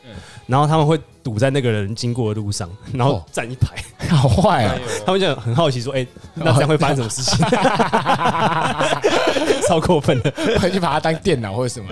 [0.51, 3.73] 然后他们会堵在那个人经过的路上，然后哦站一排，
[4.09, 4.75] 好坏啊！
[5.05, 7.39] 他们就很好奇说：“哎，那这样会发生什么事情？”
[9.65, 10.29] 超过分的，
[10.59, 11.87] 回去把它当电脑或者什么。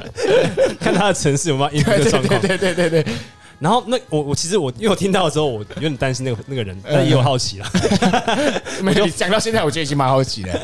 [0.81, 2.41] 看他的城市有没有应付对对的状况。
[2.41, 3.13] 对对对对对，
[3.59, 7.71] 然后那我我其实我因为我听到的时候，我有点担心那个那个人，但也有好奇啦，
[8.83, 10.59] 没有你讲到现在，我觉得已经蛮好奇了。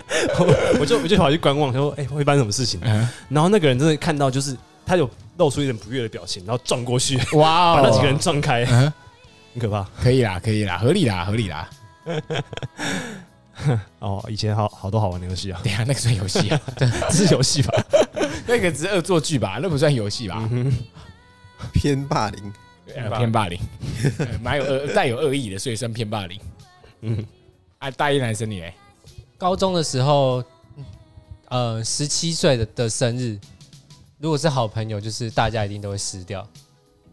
[0.81, 4.53] 我就我就跑去观望，他说：“哎，会发生什么事情？”嗯然后那个人真的看到，就是
[4.85, 8.93] 他有露出一点不悦的表情，然后撞过去，哇哦，把那几个人撞开，嗯
[9.53, 9.87] 很可怕。
[10.01, 11.69] 可以啦，可以啦，合理啦，合理啦。
[13.99, 16.59] 哦，以前好好多好玩的游戏啊，等一下那个算游戏啊？
[16.77, 16.85] 这
[17.25, 17.73] 是游戏吧？
[18.45, 19.59] 那个只是恶作剧吧？
[19.61, 20.49] 那不算游戏吧？
[21.73, 22.53] 偏霸凌，
[22.95, 23.57] 呃偏霸凌，
[24.19, 26.39] 呃蛮有恶 带有恶意的，所以算偏霸凌。
[27.01, 27.25] 嗯，
[27.79, 28.73] 啊，大一男生你嘞？
[29.37, 30.43] 高中的时候，
[31.47, 33.39] 呃，十七岁的的生日，
[34.17, 36.47] 如果是好朋友，就是大家一定都会撕掉，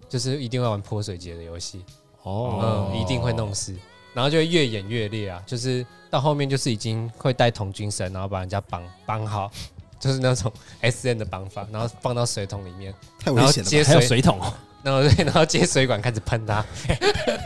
[0.09, 1.85] 就是一定会玩泼水节的游戏，
[2.23, 2.91] 哦。
[2.93, 3.77] 嗯，一定会弄湿，
[4.15, 9.51] 然后就会越演越烈啊，就是到后面就是已经会带童军绳，然后把人家绑绑好，
[9.99, 12.95] 就是那种 S N 的绑法，然后放到水桶里面，
[13.25, 13.71] 然后太危险了吧。
[13.71, 16.65] 还有接水，水桶哦，然后对， 然后接水管开始喷他，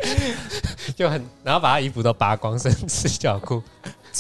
[0.95, 3.63] 就很，然后把他衣服都扒光，甚至脚裤，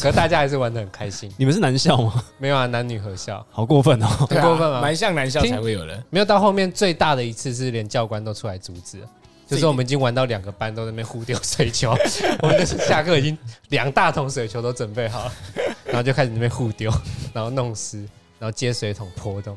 [0.02, 1.32] 可大家还是玩的很开心。
[1.36, 2.22] 你们是男校吗？
[2.38, 4.06] 没有啊，男女合校，好过分哦！
[4.28, 6.02] 很过分啊蛮像男校才会有人。
[6.10, 8.98] 没有到后面最大的一次是连教官都出来阻止，
[9.46, 11.94] 就是我们已经玩到两个班都在那边互丢水球，
[12.42, 13.36] 我们就是下课已经
[13.68, 15.32] 两大桶水球都准备好了，
[15.84, 16.90] 然后就开始那边互丢，
[17.32, 17.98] 然后弄湿，
[18.38, 19.56] 然后接水桶泼动，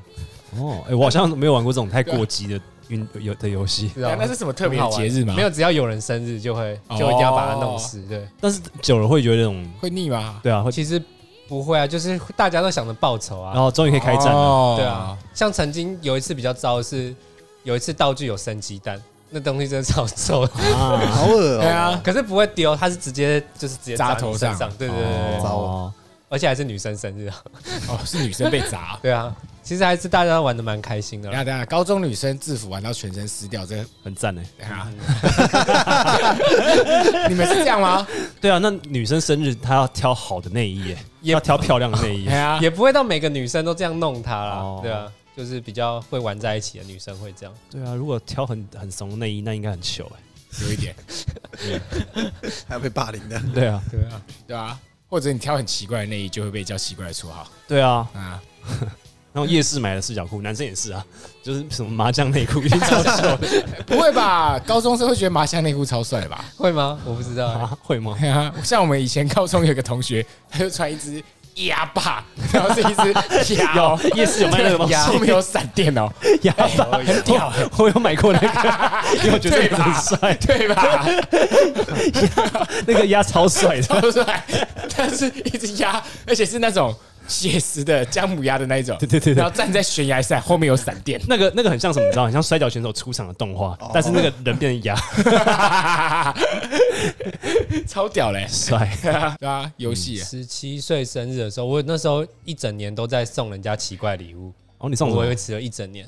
[0.58, 2.60] 哦，哎，我好像没有玩过这种太过激的
[2.90, 5.34] 运有的游戏，知道吗那是什么特别的节日吗？
[5.36, 6.98] 没有，只要有人生日就会哦。
[6.98, 8.28] 就一定要把它弄死，对。
[8.42, 10.40] 但是久了会觉得那种，会腻吗？
[10.44, 11.02] 对啊，会，其实
[11.48, 14.34] 不会啊，就是大家都想着报仇啊，然后终于可以开战了。
[14.34, 14.76] 哦。
[14.78, 17.16] 对啊，，像曾经有一次比较糟的是，
[17.64, 20.42] 有一次道具有生鸡蛋，那东西真的超臭，
[20.76, 24.58] 啊，好恶哦、对啊，可是不会丢，它是直接就是直接扎你头上。
[24.78, 25.92] 对对对对
[26.32, 27.36] 而且还是女生生日啊，
[27.88, 28.96] 哦，是女生被砸。
[29.02, 29.36] 对啊，
[29.70, 31.30] 其实还是大家玩的蛮开心的。
[31.30, 34.42] 等一下等一下，高中女生制服玩到全身湿掉，这个很赞呢。
[34.58, 34.88] 等一下，
[37.30, 38.08] 你们是这样吗？
[38.42, 42.36] 对啊，那女生生日她要挑好的内衣耶，也要挑漂亮的内衣 对。
[42.36, 45.08] 啊，也不会到每个女生都这样弄她啦哦，对啊，
[45.38, 47.54] 就是比较会玩在一起的女生会这样。
[47.70, 50.20] 对啊，如果挑很很怂的内衣，那应该很糗哎。
[50.64, 50.96] 有一点，
[52.68, 53.40] 还要被霸凌的。
[53.54, 58.42] 对啊，对啊，对啊，或者你挑很奇怪的内衣，就会被叫奇怪的绰号对啊，啊。
[59.32, 61.06] 然后夜市买的四角裤，男生也是啊，
[61.44, 63.38] 就是什么麻将内裤， 一定超秀
[63.86, 64.60] 不会吧？
[64.66, 66.44] 高中生会觉得麻将内裤超帅吧？
[66.58, 66.98] 会吗？
[67.06, 67.60] 我不知道欸。
[67.60, 67.78] 啊？
[67.84, 68.18] 会吗？
[68.64, 71.24] 像我们以前高中有个同学，他就穿一只
[71.56, 76.10] 鸭霸，然后是一只鸭哦，有夜市有卖那个东西， 后面有闪电哦，
[76.42, 81.06] 鸭爸，很屌欸，我有买过那个，因为我觉得很帅，对吧？
[82.88, 83.80] 那个鸭超帅。
[83.82, 84.44] 超帅，
[84.98, 86.96] 但是一只鸭，而且是那种
[87.30, 92.06] 写实的姜母鸭的那一种，对对对对然后站在悬崖上，后面有闪电，那个那个很像什么？
[92.06, 94.96] 你知道，很像摔跤选手出场的动画，但是那个人变成鸭，
[97.88, 98.46] 超屌嘞！
[98.50, 98.98] 帅。
[99.40, 105.10] 对啊，游戏十七岁生日的时候，我那时候一整年都在送人家奇怪礼物，哦，你送？
[105.10, 106.08] 我维持了一整年。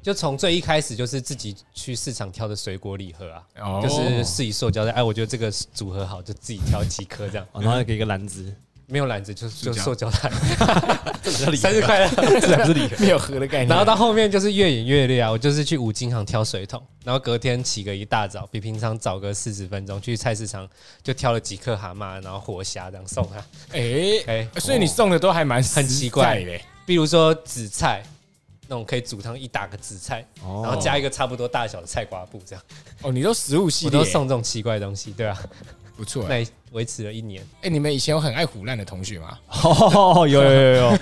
[0.00, 8.54] 就从最一开始就是自己去市场挑的水果礼盒啊，哦就是试一塑胶袋，哎，我觉得这个组合好，就自己挑几颗这样，哦然后给一个篮子，
[8.90, 10.30] 没有篮子就是就塑胶袋，
[11.54, 12.08] 生日快乐。
[12.40, 12.96] 这才不是礼盒。
[12.98, 13.68] 没有盒的概念。
[13.68, 15.30] 然后到后面就是越演越烈啊！
[15.30, 20.66] 我就是去五金行挑水桶，然后隔天起个一大早，比平常早个四十分钟去菜市场，
[21.02, 23.36] 就挑了几颗蛤蟆，然后活虾这样送他。
[23.76, 26.58] 哎哎所以你送的都还蛮很奇怪的。
[26.86, 28.02] 比如说紫菜，
[28.68, 32.64] 那种可以煮汤一大个紫菜，哦然后加一个差不多大小的菜瓜布，这样
[33.02, 35.38] 哦，你都食物系列我都送这种奇怪的东西，对啊，
[35.98, 36.24] 不错。
[36.28, 37.42] 那也维持了一年。
[37.62, 39.36] 哎，你们以前有很爱胡乱的同学吗？
[39.50, 40.92] 哦，有有有有有，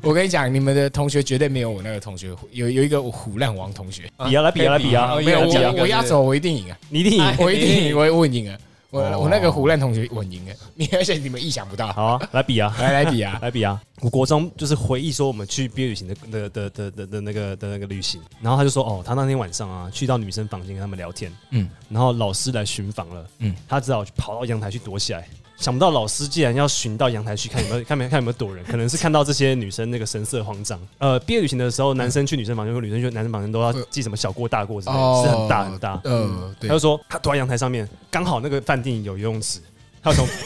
[0.02, 5.14] 我跟你讲，你们的同学绝对没有我那个同学有有一个虎烂王同学，比啊来比啊来比啊。
[5.14, 7.24] 哦没有我我压轴我一定赢啊，你一定赢。
[7.24, 8.58] 哎我一定赢，我我赢了，
[8.90, 13.80] 我哦我那个胡乱同学稳赢了，你而且你们意想不到，好啊，来比啊，来来比啊，来比啊！
[14.00, 25.26] 我国中就是回忆说我们去毕业旅行的的的的的的那个的那个旅行，然后他就说哦，他那天晚上啊去到女生房间跟他们聊天，嗯嗯，然后老师来巡房了，嗯嗯，他只好跑到阳台去躲起来。
[25.56, 30.78] 想不到老师竟然要巡到阳台去看有没有 看没看有没有躲人，可能是看到这些女生那个神色慌张。
[30.98, 36.00] 呃，毕业旅行的时候，男生去女生房间，或女生去男生房间都要记什么小过大过之类的，是很大很大。
[36.04, 36.68] 嗯，对。
[36.68, 39.60] 他就说他躲在阳台上面，刚好那个饭店有游泳池，
[40.02, 40.28] 他就从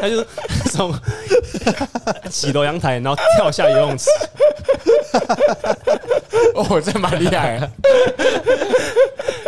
[0.00, 0.24] 他就
[0.70, 0.94] 从
[2.30, 4.08] 几楼阳台，然后跳下游泳池，
[6.54, 7.70] 哦，这蛮厉害的，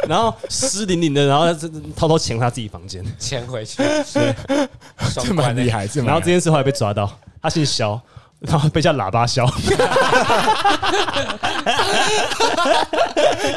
[0.08, 3.82] 然后湿淋淋的，然后他偷偷潜回他自己房间，潜回去，
[5.12, 7.10] 双这关的蛮厉害，这蛮然后这件事后来被抓到，
[7.42, 8.00] 他姓肖。
[8.40, 9.74] 然后被叫喇叭肖，对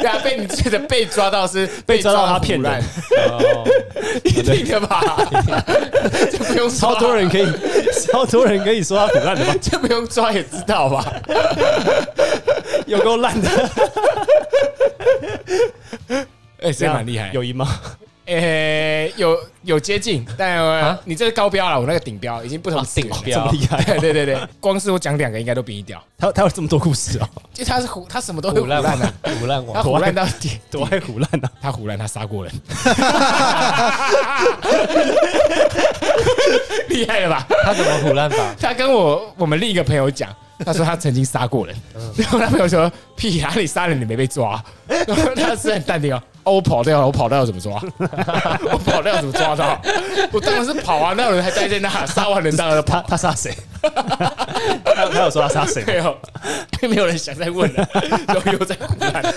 [0.08, 2.86] 啊，被你记得被抓到是被抓到他骗胡乱人，
[3.34, 3.68] 哦，
[4.24, 5.04] 一定的吧？
[6.32, 7.46] 这不用超多人可以，
[8.08, 9.54] 超多人可以说他腐烂的吧？
[9.62, 11.06] 这不用抓也知道吧？
[12.86, 13.70] 有够烂的，
[16.62, 17.32] 哎，这蛮厉害。
[17.34, 17.68] 有赢吗？
[18.26, 23.82] 诶， 有有接近，但你这个高标了，我那个顶标已经不同哦次元了顶标这么厉害？
[23.84, 31.50] 对对对对，光是我讲两个应该都比你屌，他他有这么多故事哦，就他是胡，他什么都会胡乱的，胡烂王，他胡乱到底， 多爱胡烂啊！
[31.62, 32.54] 他胡乱，他杀过人，
[36.90, 37.48] 厉害了吧？
[37.64, 38.54] 他怎么胡烂法？
[38.60, 40.36] 他跟我我们另一个朋友讲，
[40.66, 41.74] 他说他曾经杀过人，
[42.18, 47.74] 然后他朋友说屁啊，你杀人你没被抓，然后他是很淡定哦，哦我跑掉了，我跑掉了怎么抓？
[48.72, 49.80] 我跑掉要怎么抓到？
[50.32, 53.02] 我当然是跑啊，那有人还待在那，杀完人当然跑。
[53.02, 53.54] 他他杀谁？
[53.82, 56.14] 他他有说他杀谁吗？
[56.82, 57.88] 没有，没有人想再问了，
[58.28, 59.36] 然后又在胡乱，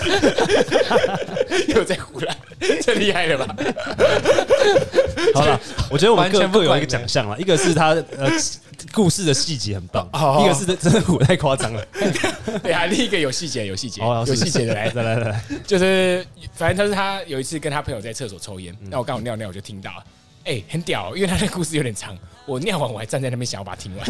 [1.67, 2.35] 又在胡乱，
[2.81, 3.55] 这厉害了吧？
[5.33, 5.59] 好了，
[5.89, 8.29] 我觉得我们完全不管各各有一个奖项了，一个是他呃
[8.91, 11.85] 故事的细节很棒哦，一个是真真的唬太夸张了。
[12.61, 14.65] 对啊，另一个有细节，有细节，哦有细节。
[14.65, 15.29] 的来，来来来。
[15.29, 20.03] 来，就是反正他是他有一次跟他朋友在厕所抽烟，那我刚好尿尿我就听到了，
[20.45, 24.05] 哎，很屌，因为他的故事有点长，我尿完我还站在那边想要把它听完。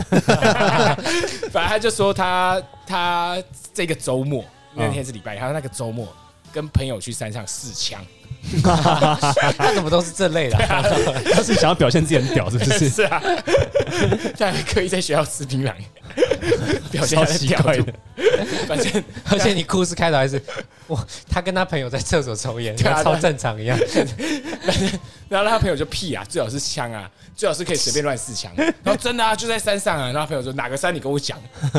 [1.51, 3.41] 反正他就说他他
[3.73, 4.43] 这个周末
[4.73, 6.07] 那天是礼拜，他说那个周末
[6.51, 8.03] 跟朋友去山上试枪，
[9.57, 10.83] 他怎么都是这类的啊？
[11.33, 12.89] 他是想要表现自己很屌，是不是？
[12.89, 13.21] 是啊，
[14.37, 15.73] 他还刻意在学校吃槟榔，
[16.91, 17.93] 表现超他的屌奇怪的。
[18.67, 20.41] 反正而且你故事开头还是
[20.87, 23.77] 哇，他跟他朋友在厕所抽烟，对啊超正常一样。
[25.29, 28.51] 然后他朋友就屁啊，最好是枪啊，最好是可以随便乱试枪。
[28.57, 30.05] 然后真的啊，就在山上啊。
[30.05, 31.37] 然后他朋友说哪个山你跟我讲，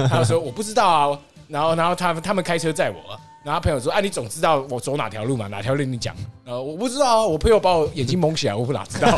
[0.08, 1.18] 他就说我不知道啊。
[1.48, 6.14] 然后然后他他们开车载我，然后他朋友说啊你总知道我走哪条路嘛，哪条路你讲。
[6.44, 9.08] 呃我不知道啊，我朋友把我眼睛蒙起来，我不哪知道。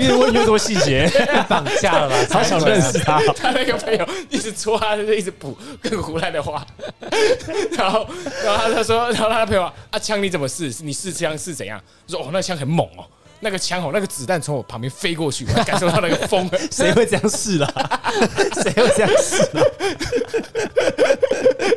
[0.00, 1.08] 越问越多细节，
[1.48, 2.16] 绑架了吧？
[2.30, 3.20] 好想认识他。
[3.34, 6.64] 他那个朋友一直戳他，就一直补更胡乱的话，
[7.76, 8.06] 然后，
[8.44, 10.72] 然后他他说，然后他的朋友啊，枪你怎么试？
[10.82, 11.80] 你试枪是怎样？
[12.08, 13.04] 我说哦，那枪很猛哦，
[13.44, 16.48] 那个枪口，那个子弹从我旁边飞过去，我感受到那个风。
[16.70, 17.68] 谁会这样试啦？
[18.62, 19.62] 谁会这样试啦？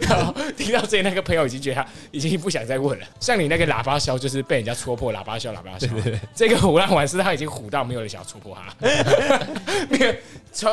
[0.02, 3.06] 然后听到这里，那个朋友已经觉得他已经不想再问了。
[3.20, 5.90] 像你那个喇叭箫，就是被人家戳破喇叭箫，喇叭箫。
[6.36, 8.76] 这个胡乱玩是他已经虎到没有人想要戳破他，
[9.90, 10.14] 没有
[10.54, 10.72] 从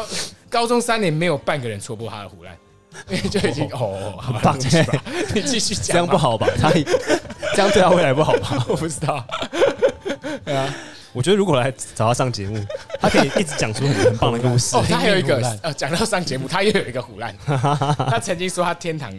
[0.50, 2.54] 高中三年没有半个人戳破他的胡乱。
[3.08, 4.58] 因 为就已经哦，好吧，棒吧
[5.34, 6.46] 你继续讲，这样不好吧？
[6.60, 8.64] 他这样对他未来不好吧？
[8.68, 9.24] 我不知道。
[10.44, 10.72] 对啊
[11.12, 12.64] 我觉得如果来找他上节目，
[12.98, 14.82] 他可以一直讲出很很棒的故事哦，。
[14.88, 17.36] 他还有一个呃，讲到上节目，他又有一个胡烂。
[18.10, 19.12] 他曾经说他天堂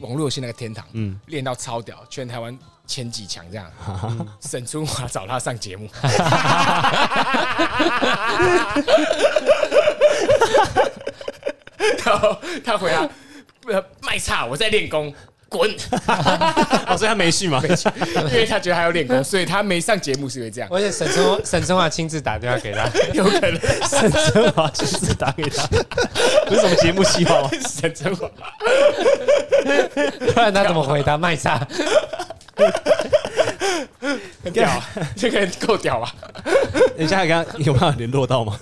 [0.00, 3.70] 网络游戏那个天堂，嗯练到超屌，全台湾前几强这样。
[4.40, 5.88] 沈春华找他上节目，
[12.04, 13.08] 然后他回答
[13.68, 15.12] ：“呃，卖差，我在练功，
[15.48, 15.70] 滚！”
[16.86, 17.62] 哦，所以他没续嘛？
[17.66, 20.70] 因为他觉得他要练功，所以他没上节目是因为这样。
[20.72, 25.66] 而且沈春华沈春华亲自打电话给他，有可能沈春华亲自打给他，
[26.46, 27.50] 不是什么节目计划吗？
[27.68, 28.28] 沈春华
[30.34, 31.66] 不然他怎么回答卖差？
[34.44, 36.14] 很屌啊，这个人够屌吧？
[36.96, 38.58] 人家刚刚有办法联络到吗？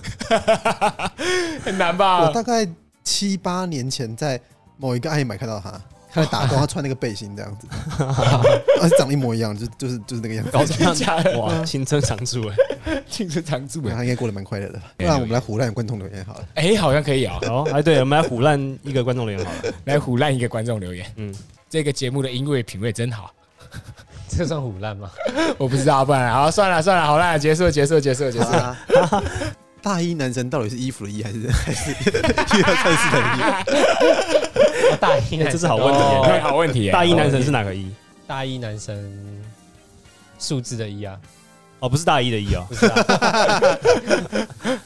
[1.63, 2.33] 很难吧我？
[2.33, 2.67] 大概
[3.05, 4.41] 七八年前在
[4.77, 5.71] 某一个爱买看到他，
[6.11, 7.67] 他在打工，他穿那个背心这样子，
[8.81, 10.51] 而且长得一模一样，就就是就是那个样子。
[10.51, 12.57] 高中真的假的哇，青春常驻哎。
[13.09, 14.93] 青春常驻哎，他应该过得蛮快乐的吧。
[14.97, 16.45] 不然我们来胡乱观众留言好了。
[16.55, 17.39] 哎，好像可以哦。
[17.47, 19.75] 好，哎，对，我们来胡乱一个观众留言好了。
[19.85, 21.35] 来胡乱一个观众留言，嗯，
[21.69, 23.31] 这个节目的音乐品味真好。
[24.29, 25.11] 这算虎烂吗？
[25.59, 28.49] 我不知道，不然好算了算了，好啦，结束结束结束结束。
[28.49, 28.77] 啊
[29.85, 33.43] 大一男生到底是衣服的衣还是 还是一二三四的衣？
[33.43, 36.01] 哦 大一男生这是好问题
[36.41, 36.91] 好问题耶。
[36.93, 37.93] 大一男神是哪个一？
[38.27, 38.97] 大一男生
[40.39, 41.15] 数字的一啊，
[41.81, 42.67] 哦，不是大一的一哦，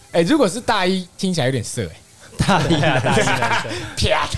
[0.10, 1.90] 哎，如果是大一，听起来有点色哎。
[2.38, 4.28] 大一大一男生，啪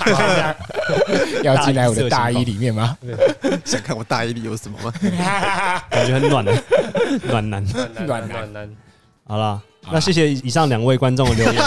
[1.42, 2.96] 要进来我的大衣里面吗？
[3.64, 4.92] 想看我大衣里有什么吗？
[5.90, 6.52] 感觉很暖的
[7.24, 7.64] 暖男。
[8.06, 8.76] 暖男暖男，
[9.26, 9.60] 好啦，
[9.92, 11.62] 那谢谢以上两位观众的留言，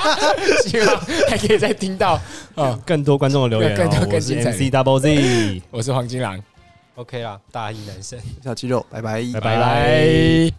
[0.66, 2.20] 希望还可以再听到
[2.54, 2.78] 啊。
[2.86, 3.98] 更多观众的留言更多哦。
[4.00, 6.42] 我是更精彩的 MC Double Z，我是黄金狼
[6.96, 8.18] ，OK 啦，大一男生。
[8.44, 10.58] 小肌肉，拜拜，拜拜拜。